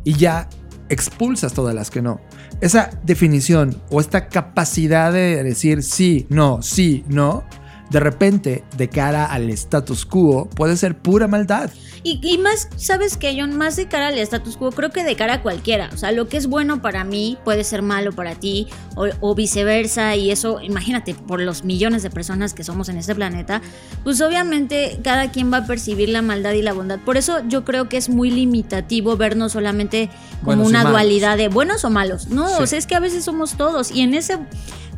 [0.04, 0.50] Y ya
[0.90, 2.20] expulsas todas las que no.
[2.60, 7.46] Esa definición o esta capacidad de decir sí, no, sí, no,
[7.92, 11.70] de repente, de cara al status quo, puede ser pura maldad.
[12.04, 13.56] Y, y más, ¿sabes qué, John?
[13.58, 15.90] Más de cara al status quo, creo que de cara a cualquiera.
[15.94, 19.36] O sea, lo que es bueno para mí puede ser malo para ti o, o
[19.36, 20.16] viceversa.
[20.16, 23.62] Y eso, imagínate, por los millones de personas que somos en este planeta,
[24.04, 26.98] pues obviamente cada quien va a percibir la maldad y la bondad.
[27.00, 30.10] Por eso yo creo que es muy limitativo vernos solamente
[30.44, 32.30] como Buenos una dualidad de buenos o malos.
[32.30, 32.56] No, Sí.
[32.64, 33.92] o sea, es que a veces somos todos.
[33.92, 34.40] Y en ese,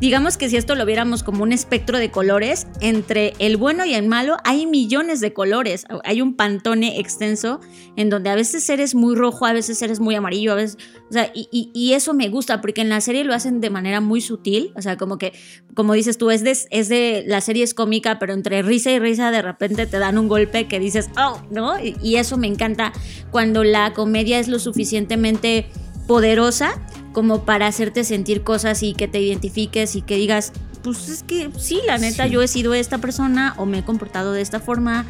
[0.00, 3.94] digamos que si esto lo viéramos como un espectro de colores, entre el bueno y
[3.94, 5.86] el malo hay millones de colores.
[6.04, 7.58] Hay un pantone extenso
[7.96, 10.76] en donde a veces eres muy rojo, a veces eres muy amarillo, a veces.
[11.08, 14.20] O sea, y, eso me gusta porque en la serie lo hacen de manera muy
[14.20, 14.74] sutil.
[14.76, 15.32] O sea, como que,
[15.74, 17.24] como dices tú, es de, es de.
[17.26, 20.68] La serie es cómica, pero entre risa y risa de repente te dan un golpe
[20.68, 21.82] que dices, oh, ¿no?
[21.82, 22.92] Y, y eso me encanta
[23.30, 25.70] cuando la comedia es lo suficientemente
[26.06, 30.52] poderosa como para hacerte sentir cosas y que te identifiques y que digas,
[30.84, 32.30] pues es que sí, la neta, Sí.
[32.30, 35.06] yo he sido esta persona o me he comportado de esta forma.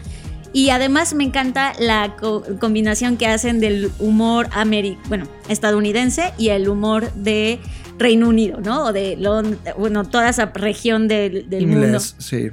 [0.55, 4.49] Y además me encanta la co- combinación que hacen del humor
[5.09, 7.59] bueno, estadounidense y el humor de
[7.99, 8.87] Reino Unido, ¿no?
[8.87, 12.01] O de Lond- bueno, toda esa región del, del mundo.
[12.01, 12.51] Sí.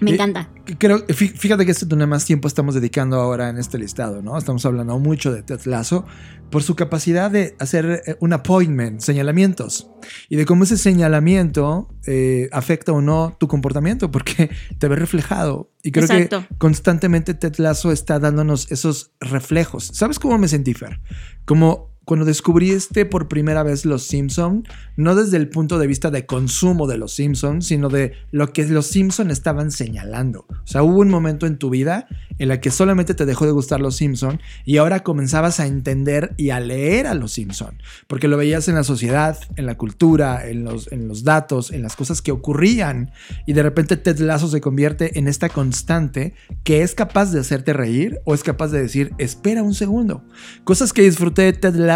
[0.00, 0.48] Me encanta.
[0.78, 4.38] Creo, fí- fíjate que este donde más tiempo estamos dedicando ahora en este listado, ¿no?
[4.38, 6.06] Estamos hablando mucho de Ted Lasso
[6.50, 9.90] por su capacidad de hacer eh, un appointment, señalamientos,
[10.30, 15.70] y de cómo ese señalamiento eh, afecta o no tu comportamiento, porque te ve reflejado.
[15.82, 16.46] Y creo Exacto.
[16.48, 19.90] que constantemente Ted Lasso está dándonos esos reflejos.
[19.92, 21.00] ¿Sabes cómo me sentí, Fer?
[21.44, 24.64] Como cuando descubriste por primera vez Los Simpson,
[24.96, 28.66] no desde el punto de vista de consumo de Los Simpson, sino de lo que
[28.66, 30.46] Los Simpson estaban señalando.
[30.48, 32.08] O sea, hubo un momento en tu vida
[32.38, 36.34] en la que solamente te dejó de gustar Los Simpson y ahora comenzabas a entender
[36.36, 40.48] y a leer a Los Simpson, porque lo veías en la sociedad, en la cultura,
[40.48, 43.12] en los, en los datos, en las cosas que ocurrían
[43.46, 46.34] y de repente Ted Lasso se convierte en esta constante
[46.64, 50.24] que es capaz de hacerte reír o es capaz de decir, espera un segundo.
[50.64, 51.89] Cosas que disfruté de Ted Lasso,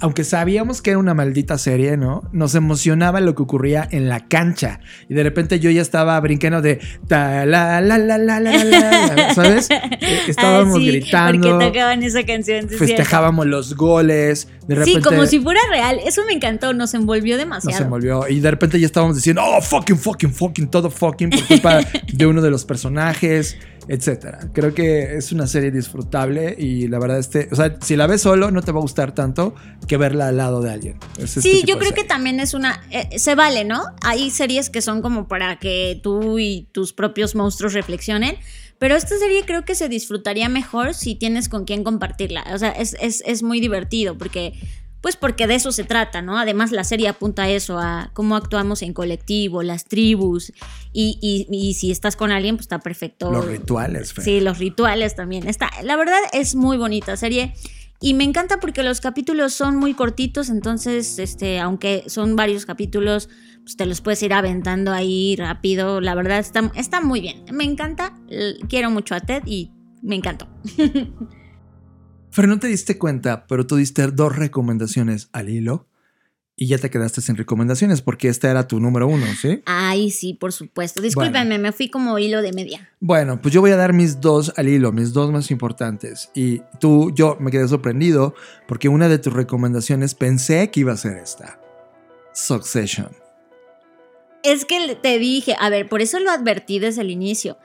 [0.00, 2.22] aunque sabíamos que era una maldita serie, ¿no?
[2.32, 4.80] Nos emocionaba lo que ocurría en la cancha.
[5.08, 8.64] Y de repente yo ya estaba brincando de ta la la la la la la,
[8.64, 9.68] la, ¿sabes?
[10.28, 12.62] Estábamos Ah, sí, gritando, Porque tocaban esa canción.
[12.62, 12.86] sí, cierto.
[12.86, 14.48] festejábamos los goles.
[14.66, 15.98] De repente Sí, como si fuera real.
[16.06, 17.84] Eso me encantó, nos envolvió nos demasiado.
[17.84, 18.28] envolvió.
[18.28, 21.80] Y de repente ya estábamos diciendo, oh, fucking, fucking, fucking, todo fucking por culpa
[22.12, 23.56] de uno de los personajes,
[23.88, 24.50] etcétera.
[24.52, 28.22] Creo que es una serie disfrutable y la verdad, este, o sea, si la ves
[28.22, 29.54] solo, no te va a gustar tanto
[29.88, 30.98] que verla al lado de alguien.
[31.18, 32.82] Es este Sí, yo creo que también es una...
[32.90, 33.82] eh, se vale, ¿no?
[34.02, 38.36] Hay series que son como para que tú y tus propios monstruos reflexionen,
[38.78, 42.44] pero esta serie creo que se disfrutaría mejor si tienes con quién compartirla.
[42.54, 44.54] O sea, es, es, es muy divertido porque...
[45.02, 46.38] Pues porque de eso se trata, ¿no?
[46.38, 50.52] Además la serie apunta a eso, a cómo actuamos en colectivo, las tribus,
[50.92, 53.30] y, y- y si estás con alguien, pues está perfecto.
[53.30, 54.24] Los rituales, Fer.
[54.24, 55.48] Sí, los rituales también.
[55.48, 57.52] Está, la verdad es muy bonita serie.
[58.00, 63.28] Y me encanta porque los capítulos son muy cortitos, entonces, este, aunque son varios capítulos,
[63.62, 66.00] pues te los puedes ir aventando ahí rápido.
[66.00, 67.44] La verdad está, está muy bien.
[67.52, 68.12] Me encanta.
[68.68, 69.70] Quiero mucho a Ted y
[70.02, 70.48] me encantó.
[72.32, 75.86] Fer, no te diste cuenta, pero tú diste dos recomendaciones al hilo
[76.56, 79.62] y ya te quedaste sin recomendaciones porque esta era tu número uno, ¿sí?
[79.66, 81.02] Ay, sí, por supuesto.
[81.02, 82.90] Discúlpenme, me fui como hilo de media.
[83.00, 86.30] Bueno, pues yo voy a dar mis dos al hilo, mis dos más importantes.
[86.34, 88.34] Y tú, yo me quedé sorprendido
[88.66, 91.60] porque una de tus recomendaciones pensé que iba a ser esta.
[92.32, 93.10] Succession.
[94.42, 97.58] Es que te dije, a ver, por eso lo advertí desde el inicio.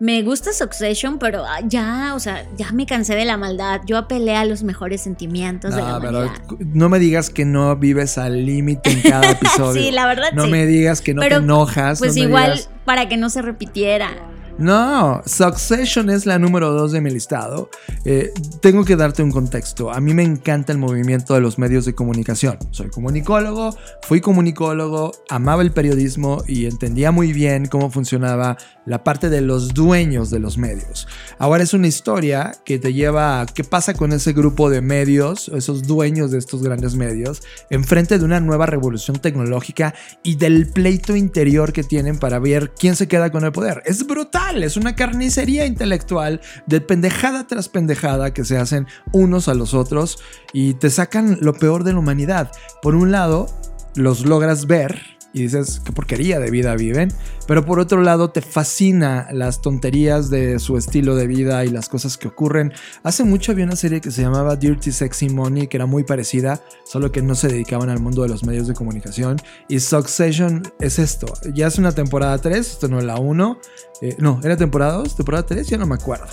[0.00, 3.80] Me gusta Succession, pero ah, ya, o sea, ya me cansé de la maldad.
[3.84, 6.40] Yo apelé a los mejores sentimientos de la pero humanidad.
[6.72, 9.82] no me digas que no vives al límite en cada episodio.
[9.82, 10.50] Sí, la verdad No sí.
[10.52, 11.98] me digas que no Pero, te enojas.
[11.98, 14.10] Pues no igual digas- para que no se repitiera.
[14.58, 17.70] No, Succession es la número dos de mi listado.
[18.04, 19.92] Eh, tengo que darte un contexto.
[19.92, 22.58] A mí me encanta el movimiento de los medios de comunicación.
[22.72, 29.28] Soy comunicólogo, fui comunicólogo, amaba el periodismo y entendía muy bien cómo funcionaba la parte
[29.28, 31.06] de los dueños de los medios.
[31.38, 35.48] Ahora es una historia que te lleva a qué pasa con ese grupo de medios,
[35.54, 39.94] esos dueños de estos grandes medios, enfrente de una nueva revolución tecnológica
[40.24, 43.82] y del pleito interior que tienen para ver quién se queda con el poder.
[43.84, 49.54] Es brutal, es una carnicería intelectual de pendejada tras pendejada que se hacen unos a
[49.54, 50.18] los otros
[50.54, 52.50] y te sacan lo peor de la humanidad.
[52.80, 53.46] Por un lado,
[53.94, 57.12] los logras ver y dices, qué porquería de vida viven.
[57.46, 61.88] Pero por otro lado, te fascina las tonterías de su estilo de vida y las
[61.88, 62.72] cosas que ocurren.
[63.02, 66.60] Hace mucho había una serie que se llamaba Dirty Sexy Money, que era muy parecida,
[66.84, 69.36] solo que no se dedicaban al mundo de los medios de comunicación.
[69.68, 71.26] Y Succession es esto.
[71.54, 73.60] Ya es una temporada 3, esto no es la 1.
[74.02, 75.16] Eh, no, ¿era temporada 2?
[75.16, 75.68] ¿Temporada 3?
[75.68, 76.26] Ya no me acuerdo.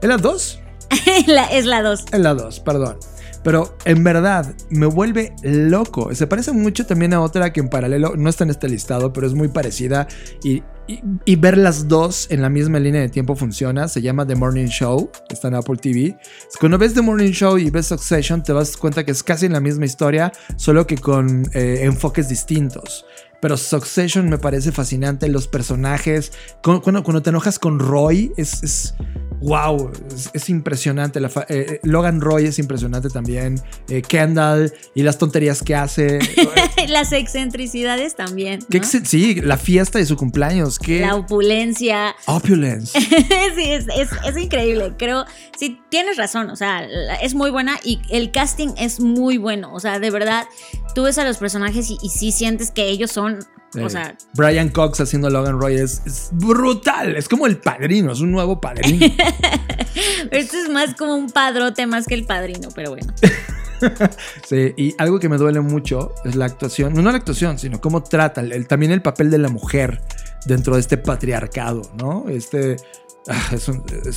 [0.00, 0.60] ¿Era 2?
[1.52, 2.04] es la 2.
[2.12, 2.98] Es la 2, perdón.
[3.42, 6.14] Pero en verdad me vuelve loco.
[6.14, 9.26] Se parece mucho también a otra que en paralelo no está en este listado, pero
[9.26, 10.06] es muy parecida.
[10.44, 10.62] Y,
[11.36, 13.88] ver las dos en la misma línea de tiempo funciona.
[13.88, 15.10] Se llama The Morning Show.
[15.28, 16.16] Está en Apple TV.
[16.60, 19.60] Cuando ves The Morning Show y ves Succession, te das cuenta que es casi la
[19.60, 23.04] misma historia, solo que con eh, enfoques distintos.
[23.40, 25.28] Pero Succession me parece fascinante.
[25.28, 26.32] Los personajes.
[26.62, 28.94] Cuando, te enojas con Roy, es
[29.42, 29.90] wow,
[30.32, 31.18] es, impresionante.
[31.18, 33.60] Eh, eh, Logan Roy es impresionante también.
[33.88, 36.18] Eh, Kendall y las tonterías que hace.
[36.88, 38.60] las excentricidades también.
[39.04, 40.78] sí, la fiesta de su cumpleaños.
[40.86, 42.14] La opulencia.
[42.26, 42.98] Opulence.
[43.00, 43.86] sí, es,
[44.24, 44.94] es, increíble.
[44.98, 45.24] Creo,
[45.56, 46.50] sí, tienes razón.
[46.50, 46.86] O sea,
[47.20, 49.72] es muy buena y el casting es muy bueno.
[49.74, 50.46] O sea, de verdad,
[50.94, 53.40] tú ves a los personajes y, y sí sientes que ellos son
[53.80, 57.16] o sea, Brian Cox haciendo Logan Roy es, brutal.
[57.16, 59.06] Es como el padrino, es un nuevo padrino.
[60.30, 63.12] Esto es más como un padrote más que el padrino, pero bueno.
[64.48, 68.02] sí, y algo que me duele mucho es la actuación, no, la actuación, sino cómo
[68.02, 70.00] trata también el papel de la mujer
[70.46, 72.26] dentro de este patriarcado, ¿no?
[72.28, 72.76] Este,
[73.28, 73.56] Ah,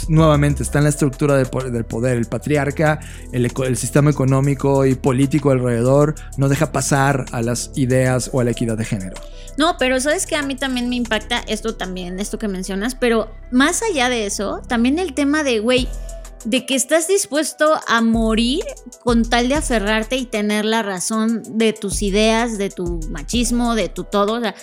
[0.08, 2.18] nuevamente está en la estructura del, poder.
[2.18, 2.99] El patriarca,
[3.32, 8.43] el, el, sistema económico y político alrededor no deja pasar a las ideas o a
[8.43, 9.16] la equidad de género.
[9.58, 13.32] No, pero sabes que a mí también me impacta esto también, esto que mencionas, pero
[13.51, 15.88] más allá de eso, también el tema de, güey,
[16.45, 18.64] de que estás dispuesto a morir
[19.03, 23.89] con tal de aferrarte y tener la razón de tus ideas, de tu machismo, de
[23.89, 24.34] tu todo.
[24.34, 24.56] O sea,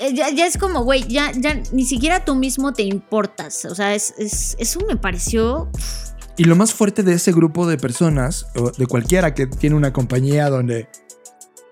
[0.00, 3.66] eh, ya, es como, güey, ya, ya ni siquiera tú mismo te importas.
[3.66, 4.14] O sea, es,
[4.58, 5.70] eso me pareció...
[6.38, 9.92] Y lo más fuerte de ese grupo de personas, o de cualquiera que tiene una
[9.92, 10.88] compañía donde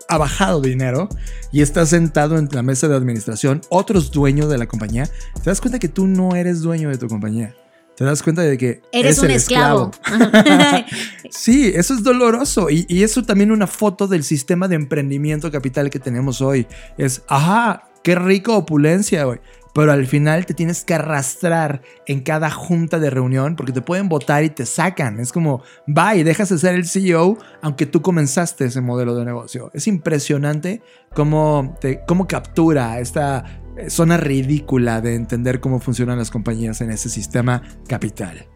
[0.08, 1.08] ha bajado dinero
[1.52, 5.08] y está sentado en la mesa de administración, otros dueños de la compañía,
[5.42, 7.54] te das cuenta que tú no eres dueño de tu compañía.
[7.96, 9.90] Te das cuenta de que eres un esclavo.
[11.30, 12.70] sí, eso es doloroso.
[12.70, 16.68] Y, y, eso también una foto del sistema de emprendimiento capital que tenemos hoy.
[16.96, 19.40] Es, ajá, Qué rico opulencia, güey.
[19.74, 24.08] Pero al final te tienes que arrastrar en cada junta de reunión porque te pueden
[24.08, 25.20] votar y te sacan.
[25.20, 29.70] Es como, y dejas de ser el CEO aunque tú comenzaste ese modelo de negocio.
[29.74, 30.82] Es impresionante
[31.14, 33.44] cómo, te, cómo captura esta
[33.76, 38.48] eh, zona ridícula de entender cómo funcionan las compañías en ese sistema capital.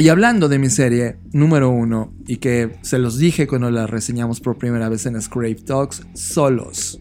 [0.00, 4.40] Y hablando de mi serie número uno, y que se los dije cuando la reseñamos
[4.40, 6.98] por primera vez en Scrape Talks, Solos.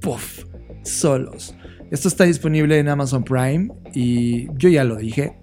[0.00, 0.42] Puff,
[0.82, 1.54] Solos.
[1.92, 5.38] Esto está disponible en Amazon Prime y yo ya lo dije.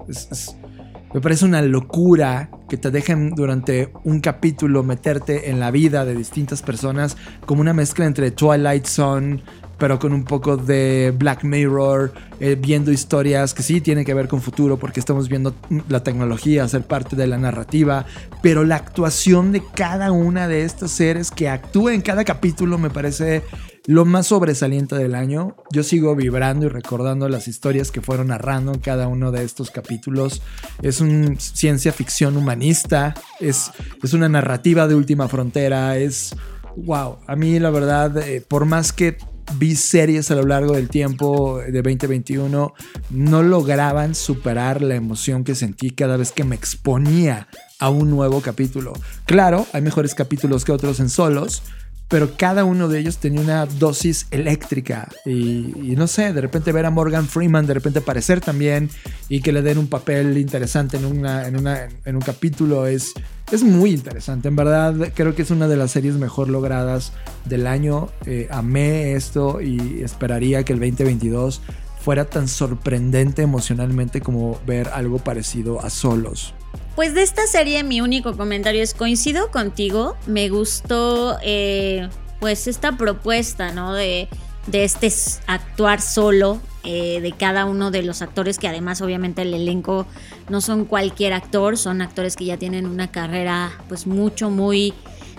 [1.13, 6.13] me parece una locura que te dejen durante un capítulo meterte en la vida de
[6.13, 7.15] distintas personas
[7.45, 9.41] como una mezcla entre Twilight Zone,
[9.81, 14.27] pero con un poco de Black Mirror, eh, viendo historias que sí tienen que ver
[14.27, 15.55] con futuro, porque estamos viendo
[15.89, 18.05] la tecnología ser parte de la narrativa,
[18.43, 22.91] pero la actuación de cada una de estos seres que actúa en cada capítulo me
[22.91, 23.41] parece
[23.87, 25.55] lo más sobresaliente del año.
[25.71, 29.71] Yo sigo vibrando y recordando las historias que fueron narrando en cada uno de estos
[29.71, 30.43] capítulos.
[30.83, 33.71] Es una ciencia ficción humanista, es,
[34.03, 36.35] es una narrativa de última frontera, es...
[36.73, 39.17] Wow, a mí la verdad, eh, por más que
[39.57, 42.73] vi series a lo largo del tiempo de 2021
[43.09, 47.47] no lograban superar la emoción que sentí cada vez que me exponía
[47.79, 48.93] a un nuevo capítulo.
[49.25, 51.63] Claro, hay mejores capítulos que otros en solos,
[52.11, 55.07] pero cada uno de ellos tenía una dosis eléctrica.
[55.25, 58.89] Y, no sé, de repente ver a Morgan Freeman, de repente aparecer también
[59.29, 63.13] y que le den un papel interesante en, una, en, una, en un capítulo es,
[63.49, 64.49] es muy interesante.
[64.49, 67.13] En verdad, creo que es una de las series mejor logradas
[67.45, 68.09] del año.
[68.25, 71.61] Eh, amé esto y esperaría que el 2022
[72.01, 76.53] fuera tan sorprendente emocionalmente como ver algo parecido a Solos.
[76.95, 82.97] Pues de esta serie mi único comentario es coincido contigo, me gustó eh, pues esta
[82.97, 83.93] propuesta, ¿no?
[83.93, 84.27] De,
[84.67, 85.11] de este
[85.47, 90.07] actuar solo eh, de cada uno de los actores, que además obviamente el elenco
[90.49, 94.93] no son cualquier actor, son actores que ya tienen una carrera pues mucho, muy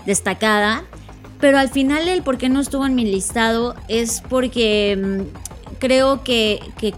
[0.06, 0.84] destacada.
[1.40, 6.22] Pero al final el por qué no estuvo en mi listado es porque mm, creo
[6.22, 6.94] que, que,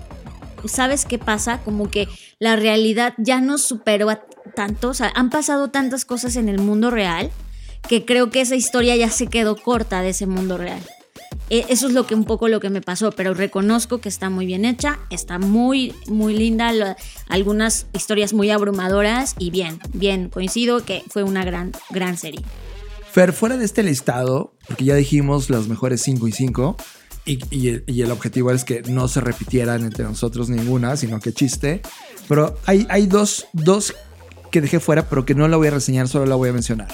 [0.66, 1.60] ¿sabes qué pasa?
[1.64, 2.06] Como que
[2.38, 4.20] la realidad ya no superó a
[4.54, 7.30] tanto, o sea, han pasado tantas cosas en el mundo real
[7.88, 10.80] que creo que esa historia ya se quedó corta de ese mundo real.
[11.50, 14.30] E, eso es lo que un poco lo que me pasó, pero reconozco que está
[14.30, 16.96] muy bien hecha, está muy, muy linda,
[17.28, 22.40] algunas historias muy abrumadoras y bien, bien, coincido que fue una gran, gran serie.
[23.12, 26.76] Fer, fuera de este listado, porque ya dijimos las mejores 5 y 5,
[27.26, 31.80] y, el, objetivo es que no se repitieran entre nosotros ninguna, sino que chiste,
[32.28, 33.94] pero hay, hay dos, dos
[34.54, 36.86] que dejé fuera, pero que no la voy a reseñar, solo la voy a mencionar.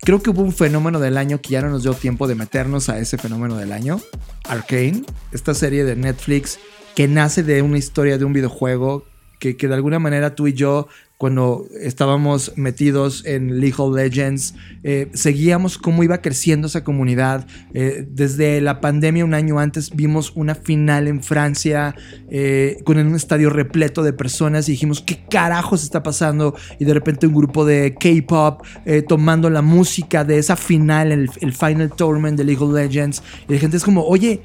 [0.00, 2.88] Creo que hubo un fenómeno del año que ya no nos dio tiempo de meternos
[2.88, 4.00] a ese fenómeno del año.
[4.48, 6.58] Arcane, esta serie de Netflix
[6.94, 9.04] que nace de una historia de un videojuego
[9.38, 10.88] que, que de alguna manera tú y yo
[11.24, 17.46] cuando estábamos metidos en League of Legends, eh, seguíamos cómo iba creciendo esa comunidad.
[17.72, 21.96] Eh, desde la pandemia, un año antes, vimos una final en Francia
[22.28, 26.54] eh, con un estadio repleto de personas y dijimos, ¿qué carajos está pasando?
[26.78, 28.62] Y de repente un grupo de K-Pop
[29.08, 33.22] tomando la música de esa final, el, el Final Tournament de League of Legends.
[33.48, 34.42] Y la gente es como, oye,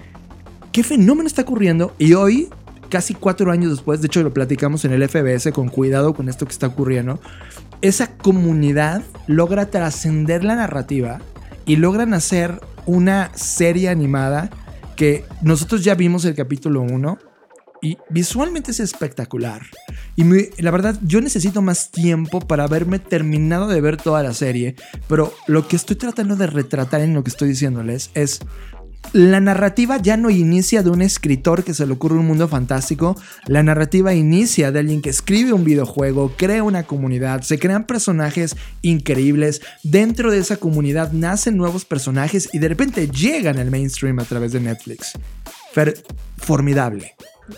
[0.72, 1.94] ¿qué fenómeno está ocurriendo?
[1.98, 2.48] Y hoy
[2.90, 6.46] casi cuatro años después, de hecho lo platicamos en el FBS con cuidado con esto
[6.46, 7.20] que está ocurriendo,
[7.82, 11.20] esa comunidad logra trascender la narrativa
[11.66, 14.50] y logran hacer una serie animada
[14.96, 17.20] que nosotros ya vimos el capítulo 1
[17.82, 19.62] y visualmente es espectacular.
[20.16, 20.26] Y
[20.62, 24.76] la verdad, yo necesito más tiempo para haberme terminado de ver toda la serie,
[25.08, 28.42] pero lo que estoy tratando de retratar en lo que estoy diciéndoles es
[29.14, 33.16] la narrativa ya no inicia de un escritor que se le ocurre un mundo fantástico,
[33.48, 38.56] la narrativa inicia de alguien que escribe un videojuego, crea una comunidad, se crean personajes
[38.82, 44.26] increíbles, dentro de esa comunidad nacen nuevos personajes y de repente llegan al mainstream a
[44.26, 45.14] través de Netflix.
[46.38, 47.16] formidable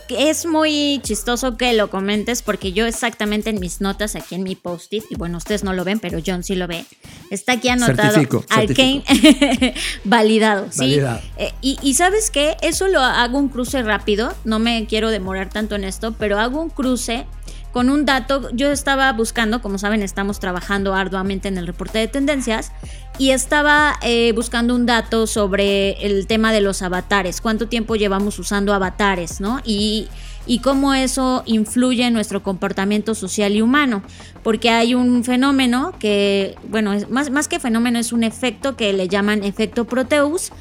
[0.10, 4.56] es muy chistoso que lo comentes porque yo exactamente en mis notas aquí en mi
[4.56, 6.86] post-it, y bueno, ustedes no lo ven, pero John sí lo ve,
[7.30, 9.04] está aquí anotado Arcane
[10.04, 11.00] validado, ¿sí?
[11.38, 15.50] Eh, y, y, sabes qué, eso lo hago un cruce rápido, no me quiero demorar
[15.50, 17.26] tanto en esto, pero hago un cruce
[17.72, 22.07] con un dato, yo estaba buscando, como saben, estamos trabajando arduamente en el reporte de
[22.07, 22.72] tendencias
[23.17, 28.39] y estaba eh, buscando un dato sobre el tema de los avatares, cuánto tiempo llevamos
[28.39, 29.61] usando avatares, ¿no?
[29.63, 30.09] Y,
[30.45, 34.01] y cómo eso influye en nuestro comportamiento social y humano,
[34.43, 39.07] porque hay un fenómeno que, bueno, más, más que fenómeno es un efecto que le
[39.07, 40.51] llaman efecto Proteus,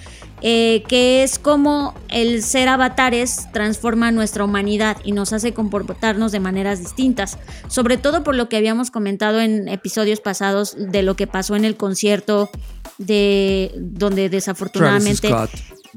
[0.43, 6.41] eh, que es como el ser avatares transforma nuestra humanidad y nos hace comportarnos de
[6.41, 7.39] maneras distintas,
[7.69, 11.65] sobre todo por lo que habíamos comentado en episodios pasados de lo que pasó en
[11.65, 12.51] el concierto
[12.99, 15.31] de donde desafortunadamente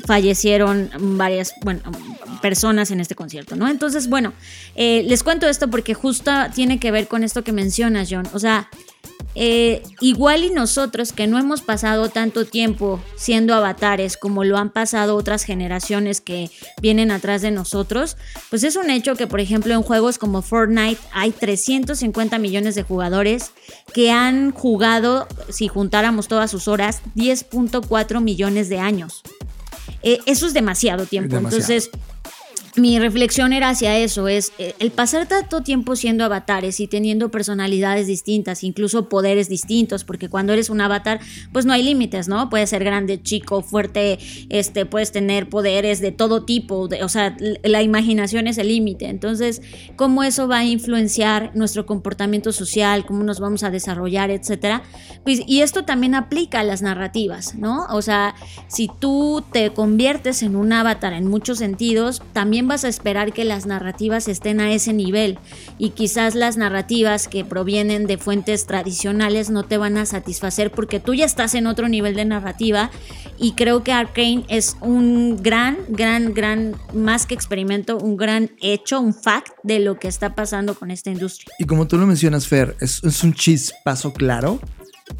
[0.05, 1.81] fallecieron varias bueno,
[2.41, 3.67] personas en este concierto, ¿no?
[3.67, 4.33] Entonces, bueno,
[4.75, 8.27] eh, les cuento esto porque justo tiene que ver con esto que mencionas, John.
[8.33, 8.69] O sea,
[9.35, 14.69] eh, igual y nosotros que no hemos pasado tanto tiempo siendo avatares como lo han
[14.69, 16.51] pasado otras generaciones que
[16.81, 18.15] vienen atrás de nosotros,
[18.49, 22.83] pues es un hecho que por ejemplo en juegos como Fortnite hay 350 millones de
[22.83, 23.51] jugadores
[23.93, 29.23] que han jugado, si juntáramos todas sus horas, 10.4 millones de años.
[30.03, 31.37] Eh, eso es demasiado tiempo.
[31.37, 31.89] Entonces,
[32.75, 37.29] mi reflexión era hacia eso, es eh, el pasar tanto tiempo siendo avatares y teniendo
[37.29, 41.19] personalidades distintas, incluso poderes distintos, porque cuando eres un avatar,
[41.51, 42.49] pues no hay límites, ¿no?
[42.49, 44.17] Puedes ser grande, chico, fuerte,
[44.49, 49.07] este, puedes tener poderes de todo tipo, o sea, la imaginación es el límite.
[49.07, 49.61] Entonces,
[49.95, 54.81] ¿cómo eso va a influenciar nuestro comportamiento social, cómo nos vamos a desarrollar, etcétera?
[55.23, 57.85] Pues, y esto también aplica a las narrativas, ¿no?
[57.91, 58.33] O sea,
[58.67, 63.45] si tú te conviertes en un avatar en muchos sentidos, también vas a esperar que
[63.45, 65.39] las narrativas estén a ese nivel
[65.77, 70.99] y quizás las narrativas que provienen de fuentes tradicionales no te van a satisfacer porque
[70.99, 72.91] tú ya estás en otro nivel de narrativa
[73.39, 78.99] y creo que Arkane es un gran, gran, gran, más que experimento, un gran hecho,
[78.99, 81.53] un fact de lo que está pasando con esta industria.
[81.59, 84.59] Y como tú lo mencionas, Fer, es, es un chispazo claro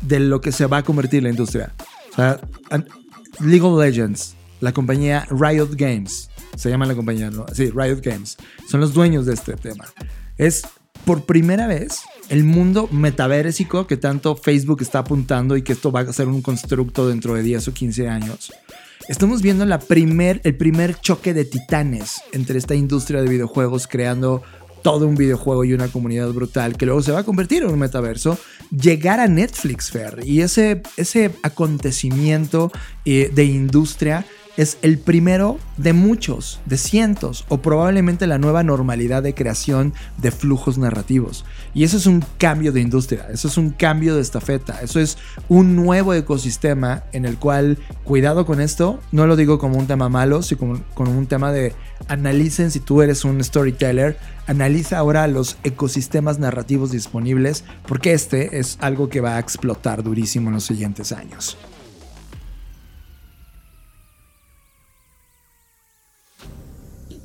[0.02, 1.74] de lo que se va a convertir la industria.
[2.12, 2.40] O sea,
[3.40, 7.46] League of Legends, la compañía Riot Games, se llama la compañía, ¿no?
[7.54, 8.38] Sí, Riot Games.
[8.68, 9.86] Son los dueños de este tema.
[10.38, 10.64] Es
[11.06, 16.02] por primera vez el mundo metaversico que tanto Facebook está apuntando y que esto va
[16.02, 18.54] a ser un constructo dentro de 10 o 15 años.
[19.10, 24.44] Estamos viendo la primer, el primer choque de titanes entre esta industria de videojuegos creando
[24.82, 27.80] todo un videojuego y una comunidad brutal que luego se va a convertir en un
[27.80, 28.38] metaverso,
[28.70, 32.72] llegar a Netflix Fair y ese, ese acontecimiento
[33.06, 34.26] eh, de industria
[34.56, 40.32] es el primero de muchos, de cientos, o probablemente la nueva normalidad de creación de
[40.32, 41.46] flujos narrativos.
[41.74, 45.18] Y eso es un cambio de industria, eso es un cambio de estafeta, eso es
[45.50, 50.10] un nuevo ecosistema en el cual, cuidado con esto, no lo digo como un tema
[50.10, 51.74] malo, sino como, un tema de
[52.08, 58.78] analicen si tú eres un storyteller, analiza ahora los ecosistemas narrativos disponibles, porque este es
[58.82, 61.58] algo que va a explotar durísimo en los siguientes años.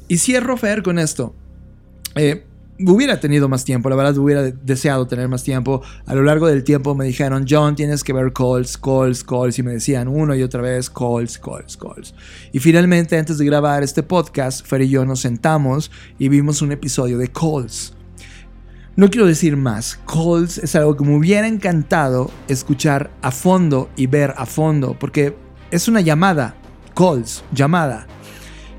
[0.09, 1.35] Y cierro, Fer, con esto.
[2.15, 2.45] Eh,
[2.87, 5.83] hubiera tenido más tiempo, la verdad hubiera deseado tener más tiempo.
[6.07, 9.59] A lo largo del tiempo me dijeron, John, tienes que ver calls, calls, calls.
[9.59, 12.15] Y me decían uno y otra vez, calls, calls, calls.
[12.53, 16.73] Y finalmente, antes de grabar este podcast, Fer y yo nos sentamos y vimos un
[16.73, 17.95] episodio de calls.
[18.97, 24.09] No quiero decir más, calls es algo que me hubiera encantado escuchar a fondo y
[24.09, 25.37] ver a fondo, porque
[25.71, 26.57] es una llamada,
[26.97, 28.09] calls, llamada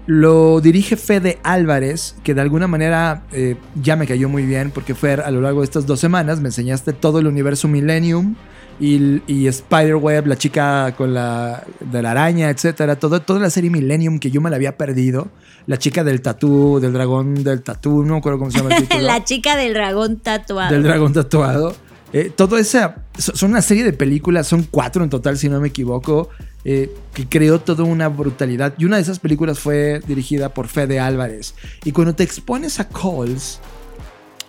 [0.09, 4.95] lo dirige Fede Álvarez, que de alguna manera eh, ya me cayó muy bien porque
[4.95, 8.33] fue a lo largo de estas dos semanas, me enseñaste todo el universo Millennium
[8.79, 13.69] y, y Spiderweb, la chica con la, de la araña, etcétera, todo, toda la serie
[13.69, 15.27] Millennium que yo me la había perdido,
[15.67, 18.81] la chica del tatú, del dragón del tatú, no me acuerdo cómo se llama el
[18.87, 19.03] título.
[19.03, 20.73] la chica del dragón tatuado.
[20.73, 21.75] Del dragón tatuado.
[22.11, 25.67] Eh, todo esa, son una serie de películas, son cuatro en total si no me
[25.67, 26.29] equivoco,
[26.65, 28.73] eh, que creó toda una brutalidad.
[28.77, 31.55] Y una de esas películas fue dirigida por Fede Álvarez.
[31.83, 33.59] Y cuando te expones a Calls,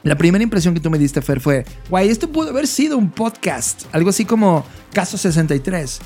[0.03, 3.11] la primera impresión que tú me diste, Fer, fue, guay, esto pudo haber sido un
[3.11, 6.01] podcast, algo así como Caso 63.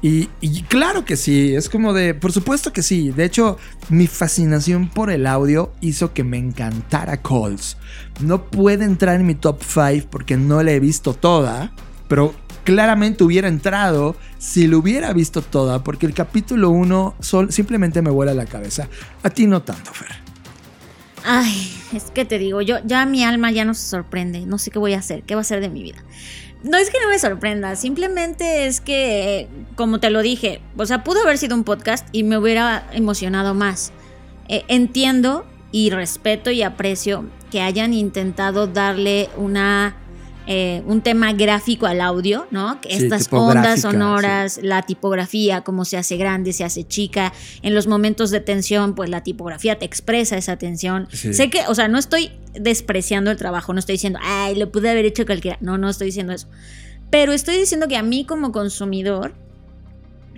[0.00, 0.26] Y,
[0.68, 3.10] claro que sí, es como de, por supuesto que sí.
[3.10, 7.76] De hecho, mi fascinación por el audio hizo que me encantara Calls.
[8.20, 11.72] No puede entrar en mi top 5 porque no la he visto toda,
[12.06, 12.32] pero
[12.62, 17.16] claramente hubiera entrado si lo hubiera visto toda, porque el capítulo 1
[17.48, 18.88] simplemente me vuela la cabeza.
[19.24, 20.28] A ti no tanto, Fer.
[21.24, 24.70] Ay, es que te digo, yo ya mi alma ya no se sorprende, no sé
[24.70, 26.04] qué voy a hacer, qué va a ser de mi vida.
[26.62, 31.04] No es que no me sorprenda, simplemente es que, como te lo dije, o sea,
[31.04, 33.92] pudo haber sido un podcast y me hubiera emocionado más.
[34.48, 39.96] Eh, entiendo y respeto y aprecio que hayan intentado darle una
[40.50, 42.80] eh, un tema gráfico al audio, ¿no?
[42.88, 47.34] Estas ondas sonoras, la tipografía, cómo se hace grande, se hace chica.
[47.60, 51.06] En los momentos de tensión, pues la tipografía te expresa esa tensión.
[51.10, 54.88] Sé que, o sea, no estoy despreciando el trabajo, no estoy diciendo, ay, lo pude
[54.88, 55.58] haber hecho cualquiera.
[55.60, 56.48] No, no estoy diciendo eso.
[57.10, 59.34] Pero estoy diciendo que a mí como consumidor,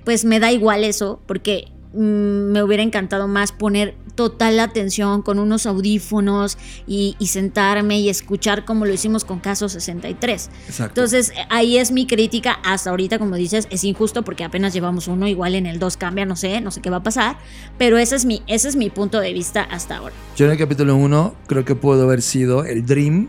[0.05, 5.67] pues me da igual eso, porque me hubiera encantado más poner total atención con unos
[5.67, 10.51] audífonos y, sentarme y escuchar como lo hicimos con Caso 63.
[10.81, 12.53] Entonces, ahí es mi crítica.
[12.65, 16.27] Hasta ahorita, como dices, es injusto porque apenas llevamos uno, igual en el 2 cambia,
[16.27, 17.39] no sé, no sé qué va a pasar,
[17.79, 20.15] pero ese es mi, ese es mi punto de vista hasta ahora.
[20.37, 23.29] Yo en el capítulo 1 creo que pudo haber sido el Dream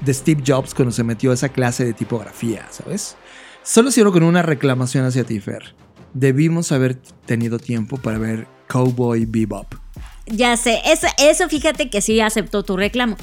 [0.00, 3.16] de Steve Jobs cuando se metió a esa clase de tipografía, ¿sabes?
[3.62, 5.74] Solo cierro con una reclamación hacia ti, Fer.
[6.14, 6.96] Debimos haber
[7.26, 9.74] tenido tiempo para ver Cowboy Bebop.
[10.26, 13.16] Ya sé, eso, eso fíjate que sí aceptó tu reclamo.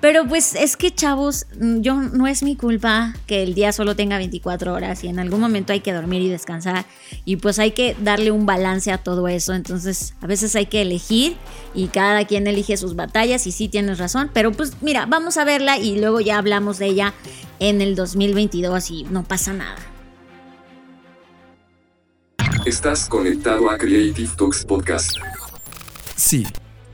[0.00, 3.96] Pero pues es que chavos, mm, yo no es mi culpa que el día solo
[3.96, 6.84] tenga 24 horas y en algún momento hay que dormir y descansar
[7.24, 9.54] y pues hay que darle un balance a todo eso.
[9.54, 11.36] Entonces a veces hay que elegir
[11.74, 14.30] y cada quien elige sus batallas y sí tienes razón.
[14.32, 17.14] Pero pues mira, vamos a verla y luego ya hablamos de ella
[17.58, 19.95] en el 2022 y no pasa nada.
[22.66, 25.16] Estás conectado a Creative Talks Podcast.
[26.16, 26.44] Sí,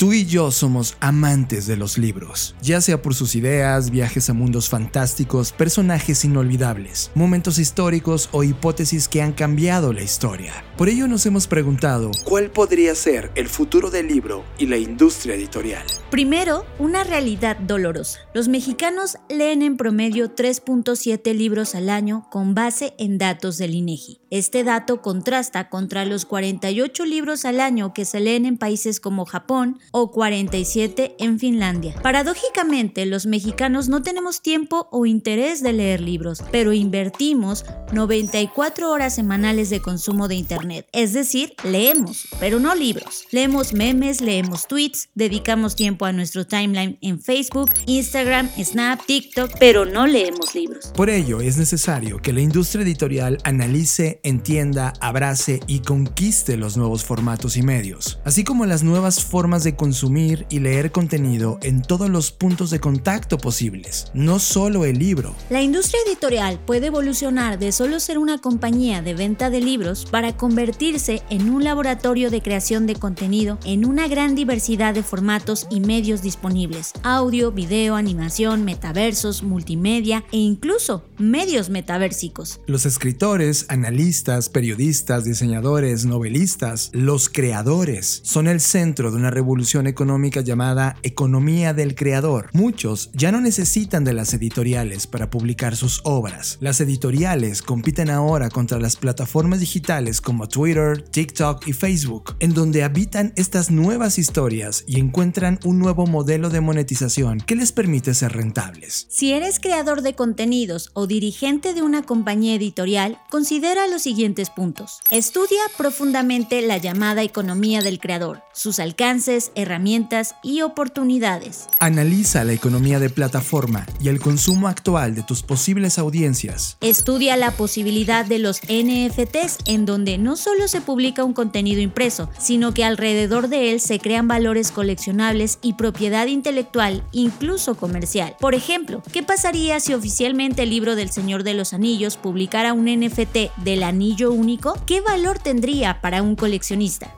[0.02, 4.32] tú y yo somos amantes de los libros, ya sea por sus ideas, viajes a
[4.32, 10.64] mundos fantásticos, personajes inolvidables, momentos históricos o hipótesis que han cambiado la historia.
[10.76, 15.36] Por ello nos hemos preguntado, ¿cuál podría ser el futuro del libro y la industria
[15.36, 15.84] editorial?
[16.10, 18.18] Primero, una realidad dolorosa.
[18.34, 24.20] Los mexicanos leen en promedio 3.7 libros al año con base en datos del INEGI.
[24.30, 29.24] Este dato contrasta contra los 48 libros al año que se leen en países como
[29.24, 31.94] Japón o 47 en Finlandia.
[32.02, 39.14] Paradójicamente, los mexicanos no tenemos tiempo o interés de leer libros, pero invertimos 94 horas
[39.14, 40.88] semanales de consumo de Internet.
[40.92, 43.24] Es decir, leemos, pero no libros.
[43.30, 49.84] Leemos memes, leemos tweets, dedicamos tiempo a nuestro timeline en Facebook, Instagram, Snap, TikTok, pero
[49.84, 50.92] no leemos libros.
[50.96, 57.04] Por ello es necesario que la industria editorial analice, entienda, abrace y conquiste los nuevos
[57.04, 61.80] formatos y medios, así como las nuevas formas de de consumir y leer contenido en
[61.80, 65.34] todos los puntos de contacto posibles, no solo el libro.
[65.48, 70.36] La industria editorial puede evolucionar de solo ser una compañía de venta de libros para
[70.36, 75.80] convertirse en un laboratorio de creación de contenido en una gran diversidad de formatos y
[75.80, 82.60] medios disponibles, audio, video, animación, metaversos, multimedia e incluso medios metaversicos.
[82.66, 90.40] Los escritores, analistas, periodistas, diseñadores, novelistas, los creadores son el centro de una revolución económica
[90.40, 92.50] llamada economía del creador.
[92.52, 96.58] Muchos ya no necesitan de las editoriales para publicar sus obras.
[96.60, 102.82] Las editoriales compiten ahora contra las plataformas digitales como Twitter, TikTok y Facebook, en donde
[102.82, 108.32] habitan estas nuevas historias y encuentran un nuevo modelo de monetización que les permite ser
[108.32, 109.06] rentables.
[109.08, 115.00] Si eres creador de contenidos o dirigente de una compañía editorial, considera los siguientes puntos.
[115.10, 121.66] Estudia profundamente la llamada economía del creador, sus alcances, herramientas y oportunidades.
[121.80, 126.76] Analiza la economía de plataforma y el consumo actual de tus posibles audiencias.
[126.80, 132.30] Estudia la posibilidad de los NFTs en donde no solo se publica un contenido impreso,
[132.38, 138.36] sino que alrededor de él se crean valores coleccionables y propiedad intelectual, incluso comercial.
[138.40, 142.86] Por ejemplo, ¿qué pasaría si oficialmente el libro del Señor de los Anillos publicara un
[142.86, 144.74] NFT del anillo único?
[144.86, 147.14] ¿Qué valor tendría para un coleccionista?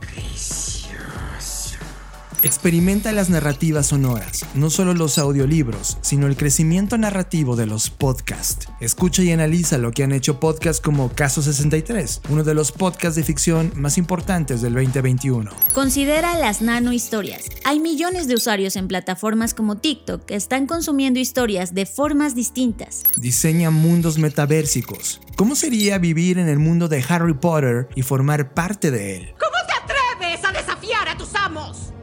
[2.45, 8.69] Experimenta las narrativas sonoras, no solo los audiolibros, sino el crecimiento narrativo de los podcasts.
[8.81, 13.17] Escucha y analiza lo que han hecho podcasts como Caso 63, uno de los podcasts
[13.17, 15.51] de ficción más importantes del 2021.
[15.73, 17.47] Considera las nano historias.
[17.65, 23.05] Hay millones de usuarios en plataformas como TikTok que están consumiendo historias de formas distintas.
[23.17, 25.23] Diseña mundos metaversicos.
[25.37, 29.35] ¿Cómo sería vivir en el mundo de Harry Potter y formar parte de él?
[29.41, 31.94] ¿Cómo te atreves a desafiar a tus amos?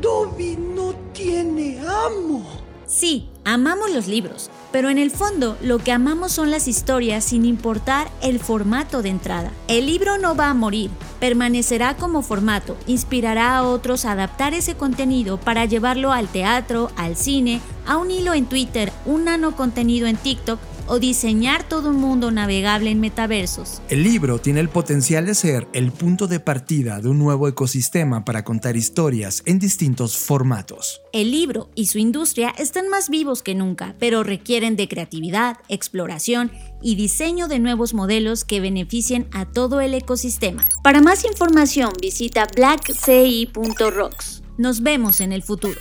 [0.00, 2.44] Dobby no tiene amo.
[2.86, 7.44] Sí, amamos los libros, pero en el fondo lo que amamos son las historias sin
[7.44, 9.52] importar el formato de entrada.
[9.68, 10.90] El libro no va a morir,
[11.20, 17.14] permanecerá como formato, inspirará a otros a adaptar ese contenido para llevarlo al teatro, al
[17.14, 20.58] cine, a un hilo en Twitter, un nano contenido en TikTok
[20.90, 23.80] o diseñar todo un mundo navegable en metaversos.
[23.88, 28.24] El libro tiene el potencial de ser el punto de partida de un nuevo ecosistema
[28.24, 31.00] para contar historias en distintos formatos.
[31.12, 36.50] El libro y su industria están más vivos que nunca, pero requieren de creatividad, exploración
[36.82, 40.64] y diseño de nuevos modelos que beneficien a todo el ecosistema.
[40.82, 44.42] Para más información visita blackci.rocks.
[44.58, 45.78] Nos vemos en el futuro.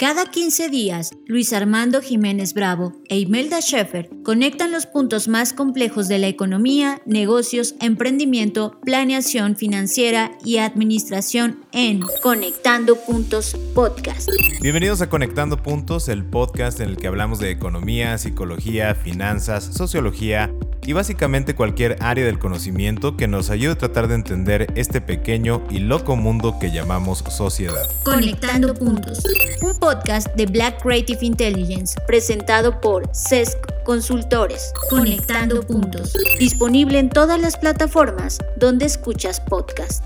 [0.00, 6.08] Cada 15 días, Luis Armando Jiménez Bravo e Imelda Schaeffer conectan los puntos más complejos
[6.08, 14.30] de la economía, negocios, emprendimiento, planeación financiera y administración en Conectando Puntos Podcast.
[14.62, 20.50] Bienvenidos a Conectando Puntos, el podcast en el que hablamos de economía, psicología, finanzas, sociología
[20.86, 25.62] y básicamente cualquier área del conocimiento que nos ayude a tratar de entender este pequeño
[25.70, 27.88] y loco mundo que llamamos sociedad.
[28.04, 29.22] Conectando Puntos,
[29.62, 34.72] un podcast de Black Creative Intelligence presentado por CESC Consultores.
[34.88, 40.04] Conectando Puntos, disponible en todas las plataformas donde escuchas podcast.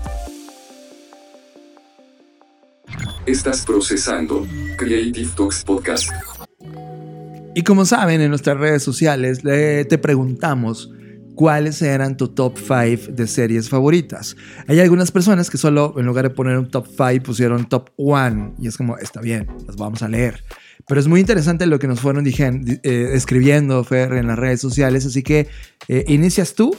[3.25, 4.45] Estás procesando
[4.77, 6.11] Creative Talks Podcast.
[7.55, 10.91] Y como saben, en nuestras redes sociales le- te preguntamos
[11.35, 14.35] cuáles eran tu top 5 de series favoritas.
[14.67, 18.55] Hay algunas personas que solo en lugar de poner un top 5 pusieron top 1
[18.59, 20.43] y es como, está bien, las vamos a leer.
[20.87, 25.05] Pero es muy interesante lo que nos fueron eh, escribiendo, Fer, en las redes sociales,
[25.05, 25.47] así que
[25.87, 26.75] eh, inicias tú.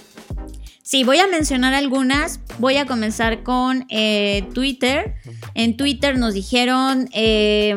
[0.86, 2.38] Sí, voy a mencionar algunas.
[2.60, 5.16] Voy a comenzar con eh, Twitter.
[5.54, 7.76] En Twitter nos dijeron eh,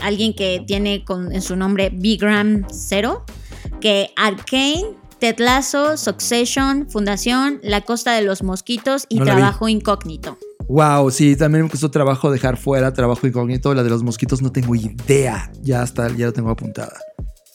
[0.00, 3.24] alguien que tiene con, en su nombre Bigram 0
[3.80, 4.86] que Arcane,
[5.20, 9.26] Ted Lasso, Succession, Fundación, La Costa de los Mosquitos y No.
[9.26, 10.36] Trabajo Incógnito.
[10.66, 14.52] Wow, sí, también me costó trabajo dejar fuera, trabajo incógnito, la de los mosquitos no
[14.52, 16.96] tengo idea, ya está, ya lo tengo apuntada.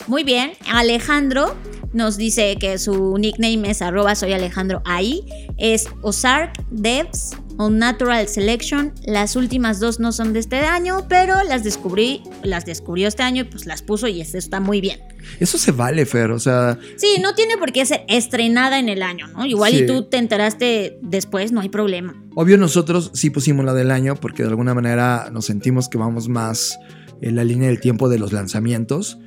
[0.07, 1.55] Muy bien, Alejandro
[1.93, 5.23] nos dice que su nickname es arroba soy Alejandro ahí.
[5.57, 8.93] Es Ozark, Devs, Unnatural Selection.
[9.05, 13.43] Las últimas dos no son de este año, pero las descubrí, las descubrió este año
[13.43, 14.99] y pues las puso y esto está muy bien.
[15.39, 19.01] Eso se vale, Fer, o sea, Sí, no tiene por qué ser estrenada en el
[19.01, 19.45] año, ¿no?
[19.45, 19.77] Igual Sí.
[19.79, 22.13] y tú te enteraste después, no hay problema.
[22.35, 26.27] Obvio nosotros sí pusimos la del año porque de alguna manera nos sentimos que vamos
[26.27, 26.77] más
[27.21, 29.17] en la línea del tiempo de los lanzamientos.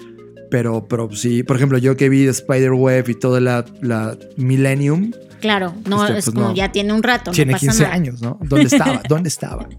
[0.50, 5.72] Pero, pero sí, por ejemplo, yo que vi Spider-Web y toda la, la Millennium, Claro,
[5.86, 6.54] no, Este, es pues, como no.
[6.54, 7.94] ya tiene un rato, tiene no pasa 15 nada.
[7.94, 8.38] años, ¿no?
[8.42, 9.02] ¿Dónde estaba?
[9.08, 9.68] ¿Dónde estaba?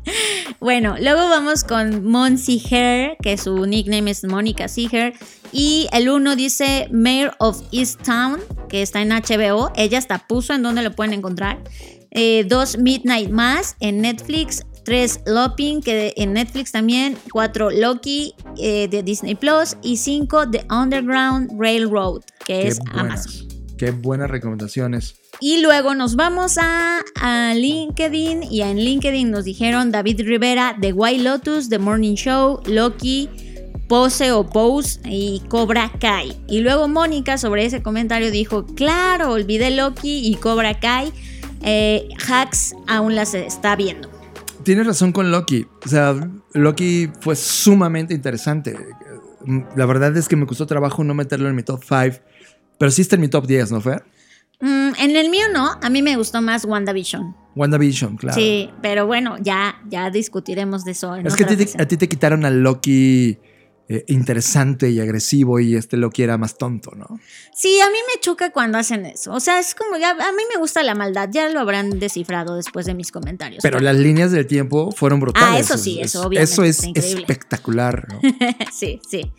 [0.62, 5.14] Bueno, luego vamos con Monsi Hair, que su nickname es Mónica Seher.
[5.54, 9.72] Y el uno dice Mayor of East Town, que está en HBO.
[9.78, 11.60] Ella hasta puso en donde lo pueden encontrar.
[12.12, 14.64] Eh, dos Midnight Mass en Netflix.
[14.90, 17.16] Tres Loping, que en Netflix también.
[17.32, 19.78] Cuatro Loki eh, de Disney Plus.
[19.84, 23.28] Y cinco The Underground Railroad, que Qué es buenas.
[23.28, 23.48] Amazon.
[23.78, 25.14] Qué buenas recomendaciones.
[25.40, 30.92] Y luego nos vamos a, a LinkedIn y en LinkedIn nos dijeron David Rivera, The
[30.92, 33.30] White Lotus, The Morning Show, Loki,
[33.88, 36.36] Pose o Pose y Cobra Kai.
[36.48, 41.14] Y luego Mónica sobre ese comentario dijo, claro, olvidé Loki y Cobra Kai.
[41.62, 44.19] Eh, Hacks aún las está viendo.
[44.64, 45.66] Tienes razón con Loki.
[45.86, 46.16] O sea,
[46.54, 48.78] Loki fue sumamente interesante.
[49.76, 52.24] La verdad es que me costó trabajo no meterlo en mi top 5.
[52.78, 53.98] Pero sí está en mi top 10, ¿no fue?
[54.62, 57.36] Mm, en el mío no, a mí me gustó más WandaVision.
[57.56, 58.38] WandaVision, claro.
[58.38, 61.16] Sí, pero bueno, ya, ya discutiremos de eso.
[61.16, 63.38] en Es que a ti, te, a ti te quitaron al Loki
[63.92, 67.20] eh, interesante y agresivo y este Loki era más tonto, ¿no?
[67.56, 69.34] Sí, a mí me choca cuando hacen eso.
[69.34, 71.28] O sea, es como ya, a mí me gusta la maldad.
[71.32, 73.62] Ya lo habrán descifrado después de mis comentarios.
[73.64, 75.50] Pero las líneas del tiempo fueron brutales.
[75.52, 78.22] Ah, eso sí, eso obviamente Eso es espectacular, ¿no?
[78.72, 79.32] sí, sí.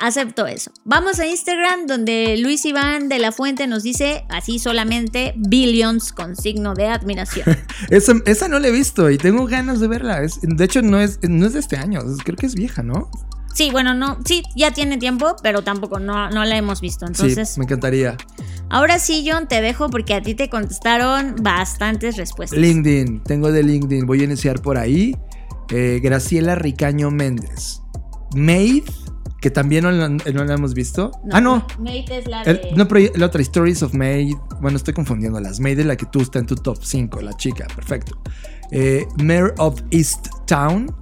[0.00, 0.70] Acepto eso.
[0.84, 6.34] Vamos a Instagram donde Luis Iván de la Fuente nos dice así solamente billions con
[6.36, 7.44] signo de admiración.
[7.90, 10.22] esa, esa no la he visto y tengo ganas de verla.
[10.22, 12.00] Es- de hecho, no es, no es de este año.
[12.00, 13.10] es- Creo que es vieja, ¿no?
[13.54, 17.06] Sí, bueno, no, sí, ya tiene tiempo, pero tampoco no, no la hemos visto.
[17.06, 18.16] Entonces, sí, me encantaría.
[18.70, 22.58] ahora sí, John, te dejo porque a ti te contestaron bastantes respuestas.
[22.58, 24.06] LinkedIn, tengo de LinkedIn.
[24.06, 25.16] Voy a iniciar por ahí.
[25.70, 27.80] Eh, Graciela Ricaño Méndez.
[28.34, 28.84] Maid,
[29.40, 31.10] que también no la, no la hemos visto.
[31.32, 31.66] ah, no.
[31.78, 34.34] Mate es la El- de- no, pero la otra, Stories of Maid.
[34.60, 35.60] Bueno, estoy confundiendo las.
[35.60, 38.18] Maid es la que tú está en tu top 5, la chica, perfecto.
[38.70, 40.94] Eh, Mayor of East Town.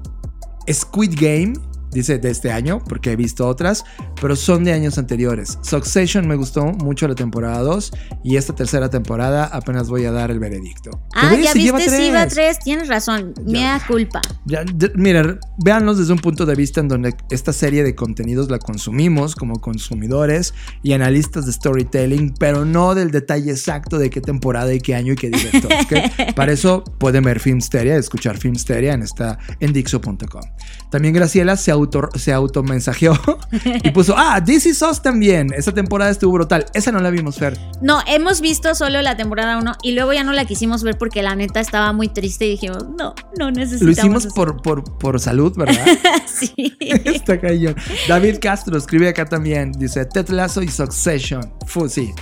[0.70, 1.54] Squid Game,
[1.92, 3.84] dice de este año, porque he visto otras,
[4.20, 5.58] pero son de años anteriores.
[5.62, 7.92] Succession me gustó mucho la temporada 2
[8.24, 10.90] y esta tercera temporada apenas voy a dar el veredicto.
[11.14, 12.34] Ah, ya viste, lleva sí, va tres.
[12.34, 12.58] tres.
[12.60, 13.34] Tienes razón.
[13.46, 14.20] Mea culpa.
[14.46, 18.50] Ya, de- mira, véanlos desde un punto de vista en donde esta serie de contenidos
[18.50, 24.20] la consumimos como consumidores y analistas de storytelling, pero no del detalle exacto de qué
[24.20, 25.72] temporada y qué año y qué director.
[25.82, 26.34] ¿ok?
[26.34, 30.42] Para eso pueden ver Filmsteria, escuchar Filmsteria en, esta, en Dixo.com.
[30.90, 33.18] También Graciela se, auto, se automensajeó
[33.82, 35.52] y puso, ah, This Is Us también.
[35.56, 36.66] Esa temporada estuvo brutal.
[36.74, 37.58] Esa no la vimos, Fer.
[37.80, 41.22] No, hemos visto solo la temporada 1 y luego ya no la quisimos ver porque
[41.22, 43.82] la neta estaba muy triste y dijimos, no, no necesitamos.
[43.82, 44.34] Lo hicimos eso".
[44.34, 45.84] por, por, por salud, ¿verdad?
[46.26, 46.76] sí.
[46.80, 47.74] Está cañón.
[48.08, 49.72] David Castro escribe acá también.
[49.72, 51.52] Dice Ted Lasso y Succession.
[51.66, 52.12] Fu, sí.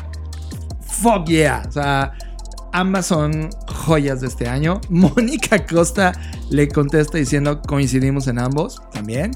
[1.03, 1.63] Fuck yeah.
[1.69, 2.13] O sea,
[2.73, 4.81] ambas son joyas de este año.
[4.91, 6.13] Mónica Costa
[6.51, 9.33] le contesta diciendo coincidimos en ambos también.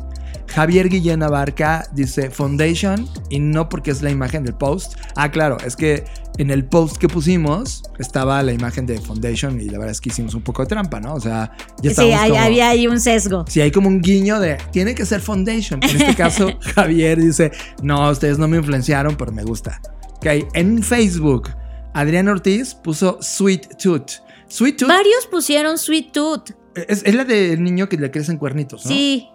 [0.48, 4.96] Javier Guillén Abarca dice Foundation y no porque es la imagen del post.
[5.16, 6.04] Ah, claro, es que
[6.36, 10.10] en el post que pusimos estaba la imagen de Foundation y la verdad es que
[10.10, 11.14] hicimos un poco de trampa, ¿no?
[11.14, 13.44] O sea, ya Sí, hay- como- había ahí un sesgo.
[13.48, 15.80] si hay como un guiño de tiene que ser Foundation.
[15.82, 17.50] En este caso, Javier dice:
[17.82, 19.80] No, ustedes no me influenciaron, pero me gusta.
[20.16, 21.48] Ok, en Facebook,
[21.94, 24.22] Adrián Ortiz puso Sweet Tooth.
[24.48, 26.50] Sweet Tooth Varios pusieron Sweet Tooth.
[26.74, 28.90] es, es la del niño que le crecen cuernitos, ¿no?
[28.90, 29.28] Sí,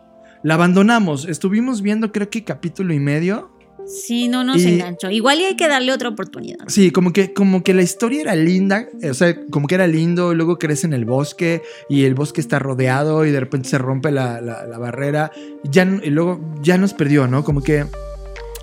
[0.43, 1.25] La abandonamos.
[1.25, 3.51] Estuvimos viendo, creo que capítulo y medio.
[3.87, 5.09] sí, no nos Y- enganchó.
[5.09, 6.65] Igual y hay que darle otra oportunidad.
[6.67, 10.33] Sí, como que, como que la historia era linda, o sea, como que era lindo,
[10.33, 14.11] luego crece en el bosque y el bosque está rodeado y de repente se rompe
[14.11, 15.31] la, la- la barrera
[15.63, 17.43] ya, y luego ya nos perdió, ¿no?
[17.45, 17.85] Como que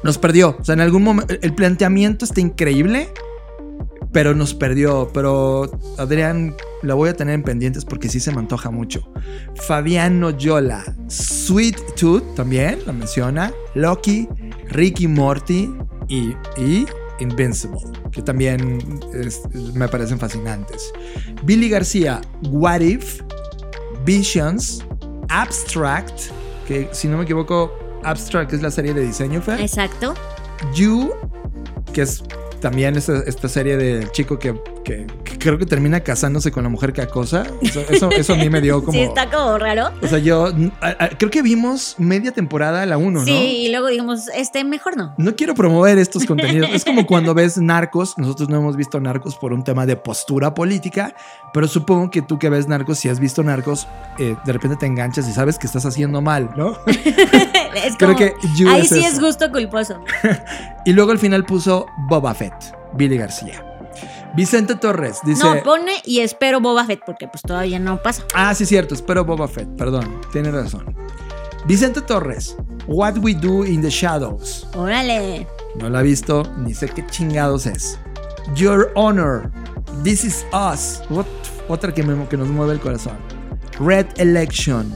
[0.03, 0.57] nos perdió.
[0.61, 3.09] O sea, en algún momento el planteamiento está increíble,
[4.15, 5.11] pero nos perdió.
[5.13, 9.07] Pero Adrián, la voy a tener en pendientes porque sí se me antoja mucho.
[9.67, 14.27] Fabiano Yola, Sweet Tooth también la menciona, Loki,
[14.69, 15.71] Ricky Morty
[16.09, 16.87] y, y
[17.21, 19.43] Invincible, que también es-
[19.75, 20.91] me parecen fascinantes.
[21.45, 23.21] Billy García, What If,
[24.05, 24.85] Visions,
[25.29, 26.31] Abstract,
[26.67, 29.61] que si no me equivoco, Abstract es la serie de diseño, Fer.
[29.61, 30.15] Exacto.
[30.75, 31.11] You,
[31.93, 32.23] que es
[32.65, 34.55] también esta, esta serie del chico que,
[34.85, 35.07] que-
[35.45, 37.45] creo que termina casándose con la mujer que acosa.
[37.63, 38.93] Eso, eso, eso a mí me dio como...
[38.93, 39.91] Sí, está como raro.
[40.03, 40.47] O sea, yo
[40.81, 43.25] a- a- creo que vimos media temporada la 1, ¿no?
[43.25, 43.33] Sí,
[43.67, 45.15] y luego dijimos, este, mejor no.
[45.19, 46.71] No quiero promover estos contenidos.
[46.73, 48.19] Es como cuando ves Narcos.
[48.19, 51.15] Nosotros no hemos visto Narcos por un tema de postura política,
[51.53, 53.87] pero supongo que tú que ves Narcos, si has visto Narcos,
[54.19, 56.79] eh, de repente te enganchas y sabes que estás haciendo mal, ¿no?
[57.75, 58.35] Es Creo que
[58.69, 59.09] ahí es sí eso.
[59.09, 60.01] es gusto culposo.
[60.85, 62.55] Y luego al final puso Boba Fett,
[62.95, 63.65] Billy García.
[64.37, 65.45] Vicente Torres dice.
[65.45, 68.25] No, pone y espero Boba Fett, porque pues todavía no pasa.
[68.35, 68.95] Ah, sí, cierto.
[68.95, 69.69] Espero Boba Fett.
[69.77, 70.21] Perdón.
[70.33, 70.95] Tiene razón.
[71.67, 72.57] Vicente Torres.
[72.87, 74.67] What We Do in the Shadows.
[74.75, 75.47] Órale.
[75.79, 77.99] No la he visto, ni sé qué chingados es.
[78.55, 79.51] Your Honor.
[80.03, 81.03] This is Us.
[81.11, 81.25] Ot-
[81.69, 83.17] otra que, me- que nos mueve el corazón.
[83.81, 84.95] Red Election.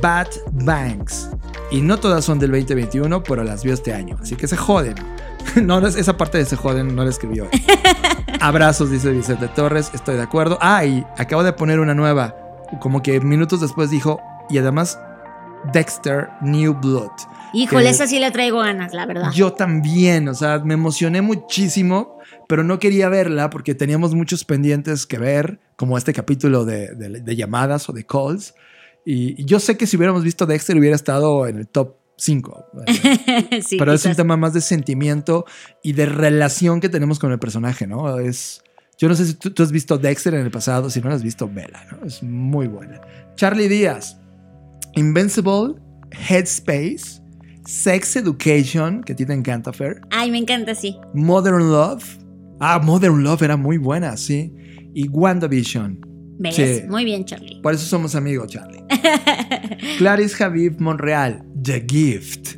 [0.00, 0.28] Bad
[0.64, 1.28] Banks.
[1.70, 4.18] Y no todas son del 2021, pero las vio este año.
[4.20, 4.94] Así que se joden.
[5.62, 7.48] No, no es- esa parte de se joden no la escribió.
[8.40, 9.90] Abrazos, dice Vicente Torres.
[9.94, 10.58] Estoy de acuerdo.
[10.60, 12.34] Ah, y acabo de poner una nueva.
[12.80, 14.20] Como que minutos después dijo.
[14.50, 14.98] Y además,
[15.72, 17.10] Dexter New Blood.
[17.54, 19.30] Híjole, esa sí le traigo ganas, la verdad.
[19.32, 22.18] Yo también, o sea, me emocioné muchísimo,
[22.48, 27.20] pero no quería verla porque teníamos muchos pendientes que ver, como este capítulo de, de-
[27.20, 28.54] de llamadas o de calls.
[29.04, 32.66] Y, y yo sé que si hubiéramos visto Dexter hubiera estado en el top 5.
[33.66, 35.44] sí, pero es un tema más de sentimiento
[35.82, 38.18] y de relación que tenemos con el personaje, ¿no?
[38.20, 38.62] Es,
[38.96, 41.16] yo no sé si tú, tú has visto Dexter en el pasado, si no lo
[41.16, 42.06] has visto, vela, ¿no?
[42.06, 43.00] Es muy buena.
[43.34, 44.18] Charlie Díaz,
[44.94, 45.74] Invincible,
[46.28, 47.20] Headspace,
[47.66, 50.00] Sex Education, que a ti te encanta, Fer.
[50.10, 50.96] Ay, me encanta, sí.
[51.14, 52.04] Modern Love.
[52.60, 54.52] Ah, Modern Love era muy buena, sí.
[54.94, 55.98] Y WandaVision.
[56.38, 56.54] ¿Ves?
[56.54, 56.82] Sí.
[56.88, 57.60] Muy bien, Charlie.
[57.62, 58.84] Por eso somos amigos, Charlie.
[59.98, 61.44] Clarice Habib Monreal.
[61.62, 62.56] The Gift.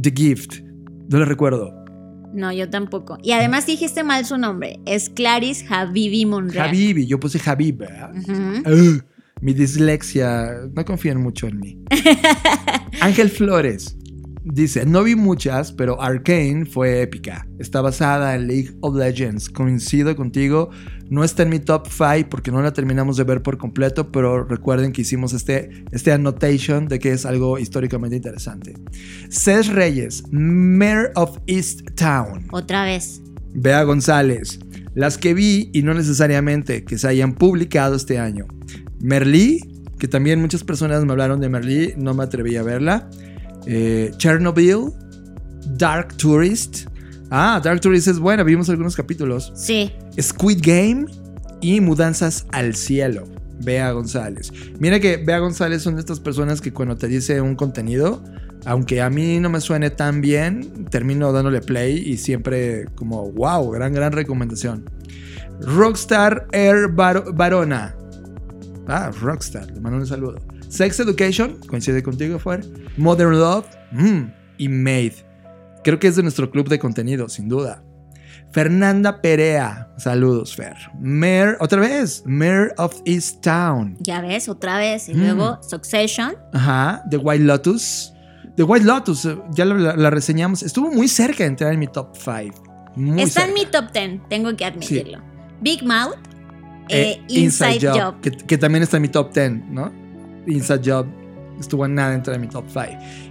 [0.00, 0.60] The Gift.
[1.08, 1.72] No lo recuerdo.
[2.32, 3.18] No, yo tampoco.
[3.22, 4.78] Y además dijiste mal su nombre.
[4.86, 6.68] Es Clarice Habibi Monreal.
[6.68, 7.06] Habibi.
[7.06, 8.12] Yo puse Habib, ¿verdad?
[8.14, 8.70] Ujú.
[8.70, 9.02] Ugh,
[9.40, 10.50] mi dislexia.
[10.74, 11.78] No confían mucho en mí.
[13.00, 13.95] Ángel Flores.
[14.48, 17.48] Dice, no vi muchas, pero Arcane fue épica.
[17.58, 19.48] Está basada en League of Legends.
[19.48, 20.70] Coincido contigo.
[21.10, 24.44] No está en mi top 5 porque no la terminamos de ver por completo, pero
[24.44, 28.74] recuerden que hicimos este, este annotation de que es algo históricamente interesante.
[29.30, 32.46] Cés Reyes, Mayor of East Town.
[32.52, 33.20] Otra vez.
[33.52, 34.60] Bea González.
[34.94, 38.46] Las que vi y no necesariamente que se hayan publicado este año.
[39.00, 39.60] Merlí,
[39.98, 43.10] que también muchas personas me hablaron de Merlí, no me atreví a verla.
[43.66, 44.92] Eh, Chernobyl,
[45.76, 46.86] Dark Tourist.
[47.30, 49.52] Ah, Dark Tourist es buena, vimos algunos capítulos.
[49.56, 49.92] Sí.
[50.20, 51.06] Squid Game
[51.60, 53.24] y Mudanzas al Cielo.
[53.64, 54.52] Bea González.
[54.78, 58.22] Mira que Bea González son de estas personas que cuando te dice un contenido,
[58.66, 63.70] aunque a mí no me suene tan bien, termino dándole play y siempre como, wow,
[63.70, 64.84] gran, gran recomendación.
[65.60, 67.96] Rockstar Air Bar- Barona.
[68.86, 70.36] Ah, Rockstar, le mando un saludo.
[70.76, 72.64] Sex Education, coincide contigo, Fuer.
[72.96, 74.22] Modern Love mm,
[74.58, 75.14] y Made.
[75.84, 77.82] Creo que es de nuestro club de contenido, sin duda.
[78.52, 80.74] Fernanda Perea, saludos, Fer.
[81.00, 83.96] Mayor, otra vez, Mayor of East Town.
[84.00, 85.08] Ya ves, otra vez.
[85.08, 85.20] Y Mm.
[85.20, 86.34] luego Succession.
[86.52, 88.12] Ajá, The White Lotus.
[88.56, 90.62] The White Lotus, eh, ya la, la- la reseñamos.
[90.62, 92.62] Estuvo muy cerca de entrar en mi top 5.
[92.96, 93.48] Muy Está cerca.
[93.48, 95.20] en mi top 10, tengo que admitirlo.
[95.60, 96.14] Big Mouth.
[96.88, 98.20] Eh, eh, Inside, Job.
[98.20, 99.92] Que, que también está en mi top 10, ¿no?
[100.46, 101.06] Inside Job
[101.60, 102.84] estuvo a nada de entrar en mi top 5.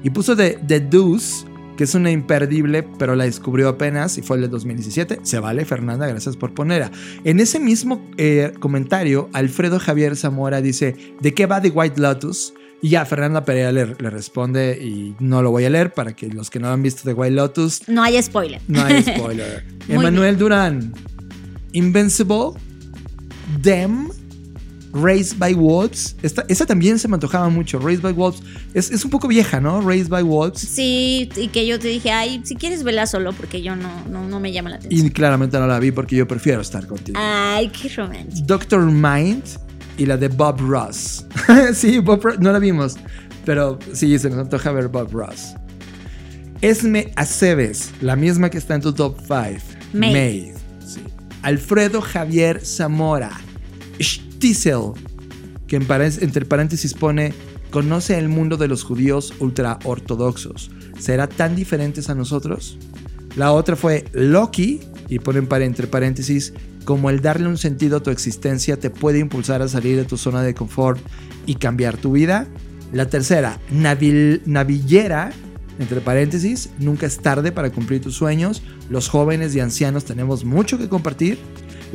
[0.03, 1.45] Y puso The, The Deuce,
[1.77, 5.19] que es una imperdible, pero la descubrió apenas y fue el de 2017.
[5.23, 6.91] Se vale, Fernanda, gracias por ponerla.
[7.23, 12.53] En ese mismo eh, comentario, Alfredo Javier Zamora dice: ¿De qué va The White Lotus?
[12.81, 16.27] Y ya Fernanda Perea le, le responde, y no lo voy a leer para que
[16.27, 18.61] los que no han visto The White Lotus No hay spoiler.
[18.67, 19.65] no hay spoiler.
[19.87, 20.93] Emanuel Durán.
[21.71, 22.51] Invincible.
[23.61, 24.09] Them.
[24.95, 26.15] Raised by Wolves.
[26.21, 27.79] Esta, esa también se me antojaba mucho.
[27.79, 28.41] Raised by Wolves.
[28.73, 29.81] Es, es un poco vieja, ¿no?
[29.81, 30.61] Raised by Wolves.
[30.61, 34.25] Sí, y que yo te dije, ay, si quieres verla solo, porque yo no, no,
[34.27, 35.05] no me llama la atención.
[35.05, 37.19] Y claramente no la vi porque yo prefiero estar contigo.
[37.21, 38.45] Ay, qué romántico.
[38.47, 39.43] Doctor Mind
[39.97, 41.25] y la de Bob Ross.
[41.73, 42.39] sí, Bob Ross.
[42.39, 42.95] No la vimos.
[43.43, 45.55] Pero sí, se nos antoja ver Bob Ross.
[46.61, 49.61] Esme Aceves, la misma que está en tu top 5.
[49.93, 50.53] Maid.
[50.85, 51.01] sí.
[51.43, 53.31] Alfredo Javier Zamora.
[54.01, 54.91] Stiesel,
[55.67, 57.33] que entre paréntesis pone,
[57.71, 60.71] conoce el mundo de los judíos ultraortodoxos.
[60.99, 62.77] ¿Será tan diferentes a nosotros?
[63.35, 64.79] La otra fue Loki,
[65.09, 66.53] y ponen entre paréntesis,
[66.85, 70.17] como el darle un sentido a tu existencia te puede impulsar a salir de tu
[70.17, 70.99] zona de confort
[71.45, 72.47] y cambiar tu vida.
[72.93, 75.31] La tercera, Navil- Navillera,
[75.79, 78.61] entre paréntesis, nunca es tarde para cumplir tus sueños.
[78.89, 81.39] Los jóvenes y ancianos tenemos mucho que compartir.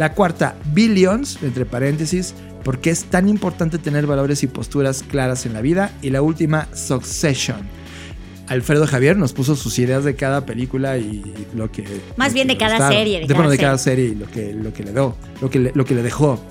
[0.01, 2.33] La cuarta, Billions, entre paréntesis,
[2.65, 5.93] porque es tan importante tener valores y posturas claras en la vida.
[6.01, 7.59] Y la última, Succession.
[8.49, 11.23] Alfredo Javier nos puso sus ideas de cada película y
[11.55, 11.85] lo que.
[12.17, 14.27] Más lo bien que de cada serie, de bueno, cada de cada serie y lo
[14.31, 16.43] que, lo que le dio, lo que le, lo que le dejó.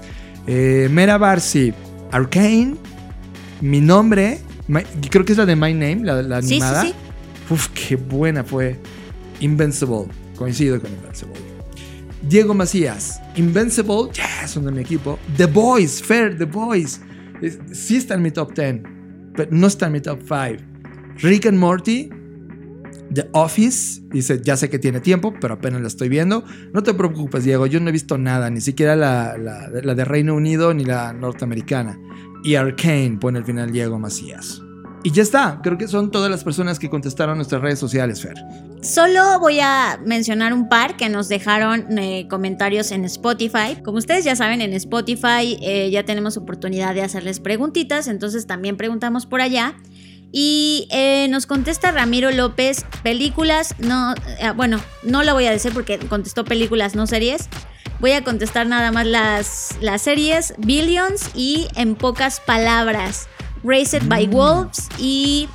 [0.46, 1.74] Eh, Mera Barsi,
[2.12, 2.76] Arcane,
[3.62, 6.82] mi nombre, My- creo que es la de My Name, la, la Sí, sí, animada.
[6.84, 6.94] sí.
[7.50, 8.76] Uf, qué buena fue.
[9.40, 10.06] Invincible,
[10.38, 11.49] coincido con Invincible.
[12.22, 15.18] Diego Macías, Invincible, yes, son de mi equipo.
[15.38, 17.02] The Boys, Fair, The Boys.
[17.72, 18.82] Sí está en mi top 10,
[19.36, 20.62] pero no está en mi top 5.
[21.22, 22.10] Rick and Morty,
[23.14, 26.44] The Office, dice, ya sé que tiene tiempo, pero apenas la estoy viendo.
[26.74, 30.06] No te preocupes, Diego, yo no he visto nada, ni siquiera la, la- la de
[30.06, 31.98] Reino Unido ni la norteamericana.
[32.44, 34.62] Y Arcane, pone al final Diego Macías.
[35.04, 38.36] Y ya está, creo que son todas las personas que contestaron nuestras redes sociales, Fer.
[38.82, 43.82] Solo voy a mencionar un par que nos dejaron eh, comentarios en Spotify.
[43.84, 48.76] Como ustedes ya saben, en Spotify eh, ya tenemos oportunidad de hacerles preguntitas, entonces también
[48.76, 49.76] preguntamos por allá.
[50.32, 55.74] Y eh, nos contesta Ramiro López, películas, no, eh, bueno, no la voy a decir
[55.74, 57.50] porque contestó películas, no series.
[58.00, 63.28] Voy a contestar nada más las, las series, Billions y en pocas palabras,
[63.64, 65.48] Raised by Wolves y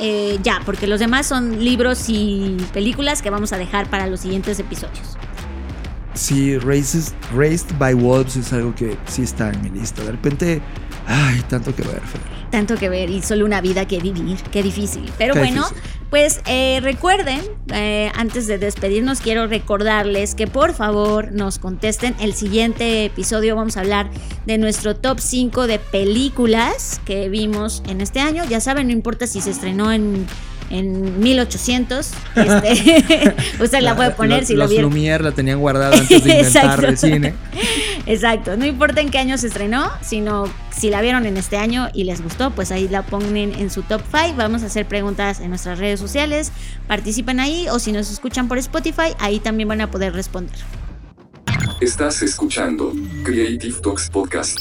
[0.00, 4.20] eh, ya, porque los demás son libros y películas que vamos a dejar para los
[4.20, 5.16] siguientes episodios.
[6.14, 10.02] Sí, Raised, Raised by Wolves es algo que sí está en mi lista.
[10.02, 10.60] De repente,
[11.06, 12.20] ay, tanto que ver, Fer.
[12.50, 15.10] Tanto que ver y solo una vida que vivir, qué difícil.
[15.18, 15.97] Pero Qué bueno, difícil.
[16.10, 17.40] Pues eh, recuerden,
[17.72, 22.14] eh, antes de despedirnos, quiero recordarles que por favor nos contesten.
[22.20, 24.10] El siguiente episodio vamos a hablar
[24.46, 28.44] de nuestro top 5 de películas que vimos en este año.
[28.48, 30.26] Ya saben, no importa si se estrenó en,
[30.70, 34.92] en 1800, este, usted la puede poner si lo los vieron.
[34.92, 36.86] Lumière la tenían guardada antes de inventar Exacto.
[36.86, 37.34] el cine.
[38.06, 41.88] Exacto, no importa en qué año se estrenó, sino si la vieron en este año
[41.92, 44.36] y les gustó, pues ahí la ponen en su top 5.
[44.36, 46.52] Vamos a hacer preguntas en nuestras redes sociales,
[46.86, 50.56] participen ahí o si nos escuchan por Spotify, ahí también van a poder responder.
[51.80, 52.92] Estás escuchando
[53.24, 54.58] Creative Talks Podcast.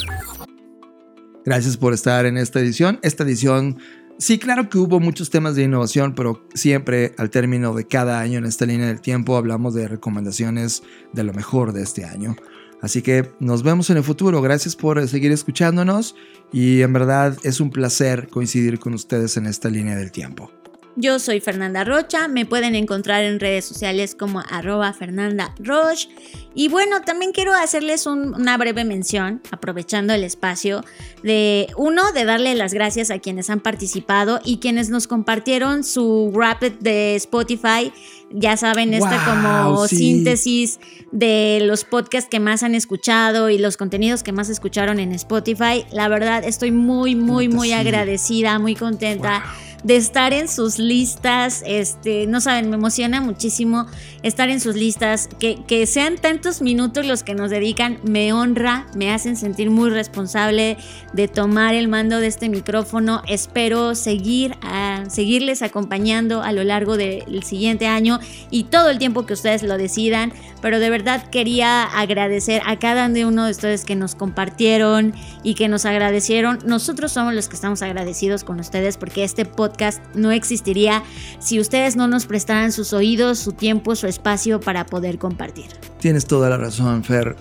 [1.46, 3.00] Gracias por estar en esta edición.
[3.04, 3.80] Esta edición,
[4.18, 8.40] sí, claro que hubo muchos temas de innovación, pero siempre al término de cada año
[8.40, 12.36] en esta línea del tiempo hablamos de recomendaciones de lo mejor de este año.
[12.82, 14.42] Así que nos vemos en el futuro.
[14.42, 16.16] Gracias por seguir escuchándonos
[16.52, 20.52] y en verdad es un placer coincidir con ustedes en esta línea del tiempo.
[21.00, 26.10] Yo soy Fernanda Rocha, me pueden encontrar en redes sociales como arroba Fernanda Roche.
[26.56, 30.84] Y bueno, también quiero hacerles un- una breve mención, aprovechando el espacio,
[31.22, 36.32] de uno, de darle las gracias a quienes han participado y quienes nos compartieron su
[36.36, 37.94] rapid de Spotify.
[38.32, 39.98] Ya saben, esta Wow, como sí.
[39.98, 40.80] síntesis
[41.12, 45.86] de los podcasts que más han escuchado y los contenidos que más escucharon en Spotify.
[45.92, 47.74] La verdad, estoy muy, muy, muy sí.
[47.76, 49.44] agradecida, muy contenta
[49.84, 51.64] de estar en sus listas.
[51.66, 53.86] Este, no saben, me emociona muchísimo
[54.24, 55.30] estar en sus listas.
[55.40, 59.90] Que, que sean tantos minutos los que nos dedican, me honra, me hacen sentir muy
[59.90, 60.78] responsable
[61.14, 63.22] de tomar el mando de este micrófono.
[63.28, 68.20] Espero seguir a, seguirles acompañando a lo largo del siguiente año
[68.50, 70.34] y todo el tiempo que ustedes lo decidan.
[70.62, 75.14] Pero de verdad quería agradecer a cada uno de ustedes que nos compartieron
[75.44, 76.60] y que nos agradecieron.
[76.66, 79.67] Nosotros somos los que estamos agradecidos con ustedes porque este podcast
[80.14, 81.04] no existiría
[81.40, 85.68] si ustedes no nos prestaran sus oídos, su tiempo, su espacio para poder compartir.
[86.00, 87.36] Tienes toda la razón, Fer.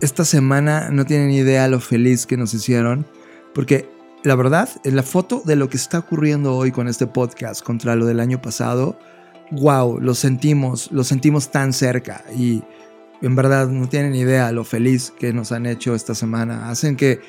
[0.00, 3.06] Esta semana no tienen idea lo feliz que nos hicieron,
[3.54, 3.88] porque
[4.24, 7.94] la verdad, en la foto de lo que está ocurriendo hoy con este podcast contra
[7.94, 8.98] lo del año pasado,
[9.50, 12.62] wow, lo sentimos, lo sentimos tan cerca y
[13.20, 16.70] en verdad no tienen idea lo feliz que nos han hecho esta semana.
[16.70, 17.20] Hacen que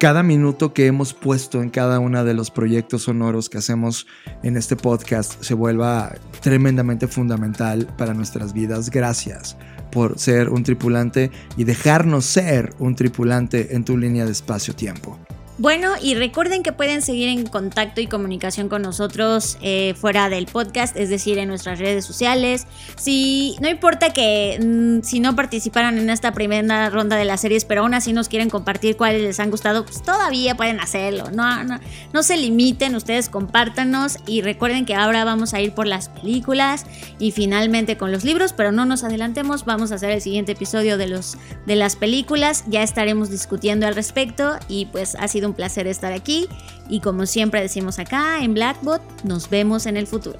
[0.00, 4.06] cada minuto que hemos puesto en cada uno de los proyectos sonoros que hacemos
[4.42, 8.88] en este podcast se vuelva tremendamente fundamental para nuestras vidas.
[8.88, 9.58] Gracias
[9.92, 15.18] por ser un tripulante y dejarnos ser un tripulante en tu línea de espacio-tiempo.
[15.60, 20.46] Bueno, y recuerden que pueden seguir en contacto y comunicación con nosotros eh, fuera del
[20.46, 22.66] podcast, es decir, en nuestras redes sociales.
[22.96, 27.66] Si no importa que mm, si no participaran en esta primera ronda de las series,
[27.66, 31.24] pero aún así nos quieren compartir cuáles les han gustado, pues todavía pueden hacerlo.
[31.30, 31.78] No, no,
[32.14, 36.86] no se limiten, ustedes compártanos y recuerden que ahora vamos a ir por las películas
[37.18, 40.96] y finalmente con los libros, pero no nos adelantemos, vamos a hacer el siguiente episodio
[40.96, 41.36] de los
[41.66, 46.12] de las películas, ya estaremos discutiendo al respecto y pues ha sido un placer estar
[46.12, 46.48] aquí
[46.88, 50.38] y como siempre decimos acá en Blackbot, nos vemos en el futuro.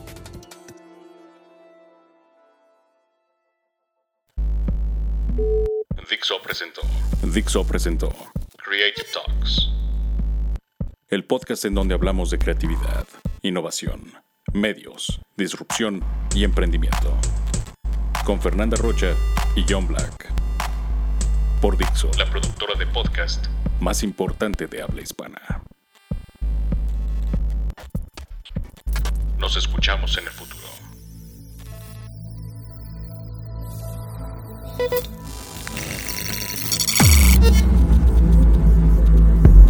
[6.09, 6.81] Dixo presentó.
[7.23, 8.13] Dixo presentó.
[8.57, 9.69] Creative Talks.
[11.09, 13.07] El podcast en donde hablamos de creatividad,
[13.43, 14.13] innovación,
[14.53, 16.03] medios, disrupción
[16.35, 17.17] y emprendimiento.
[18.25, 19.15] Con Fernanda Rocha
[19.57, 20.33] y John Black.
[21.61, 23.47] Por Dixo, la productora de podcast
[23.81, 25.41] más importante de habla hispana.
[29.39, 30.61] Nos escuchamos en el futuro.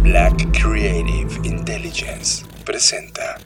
[0.03, 3.37] Black Creative Intelligence presenta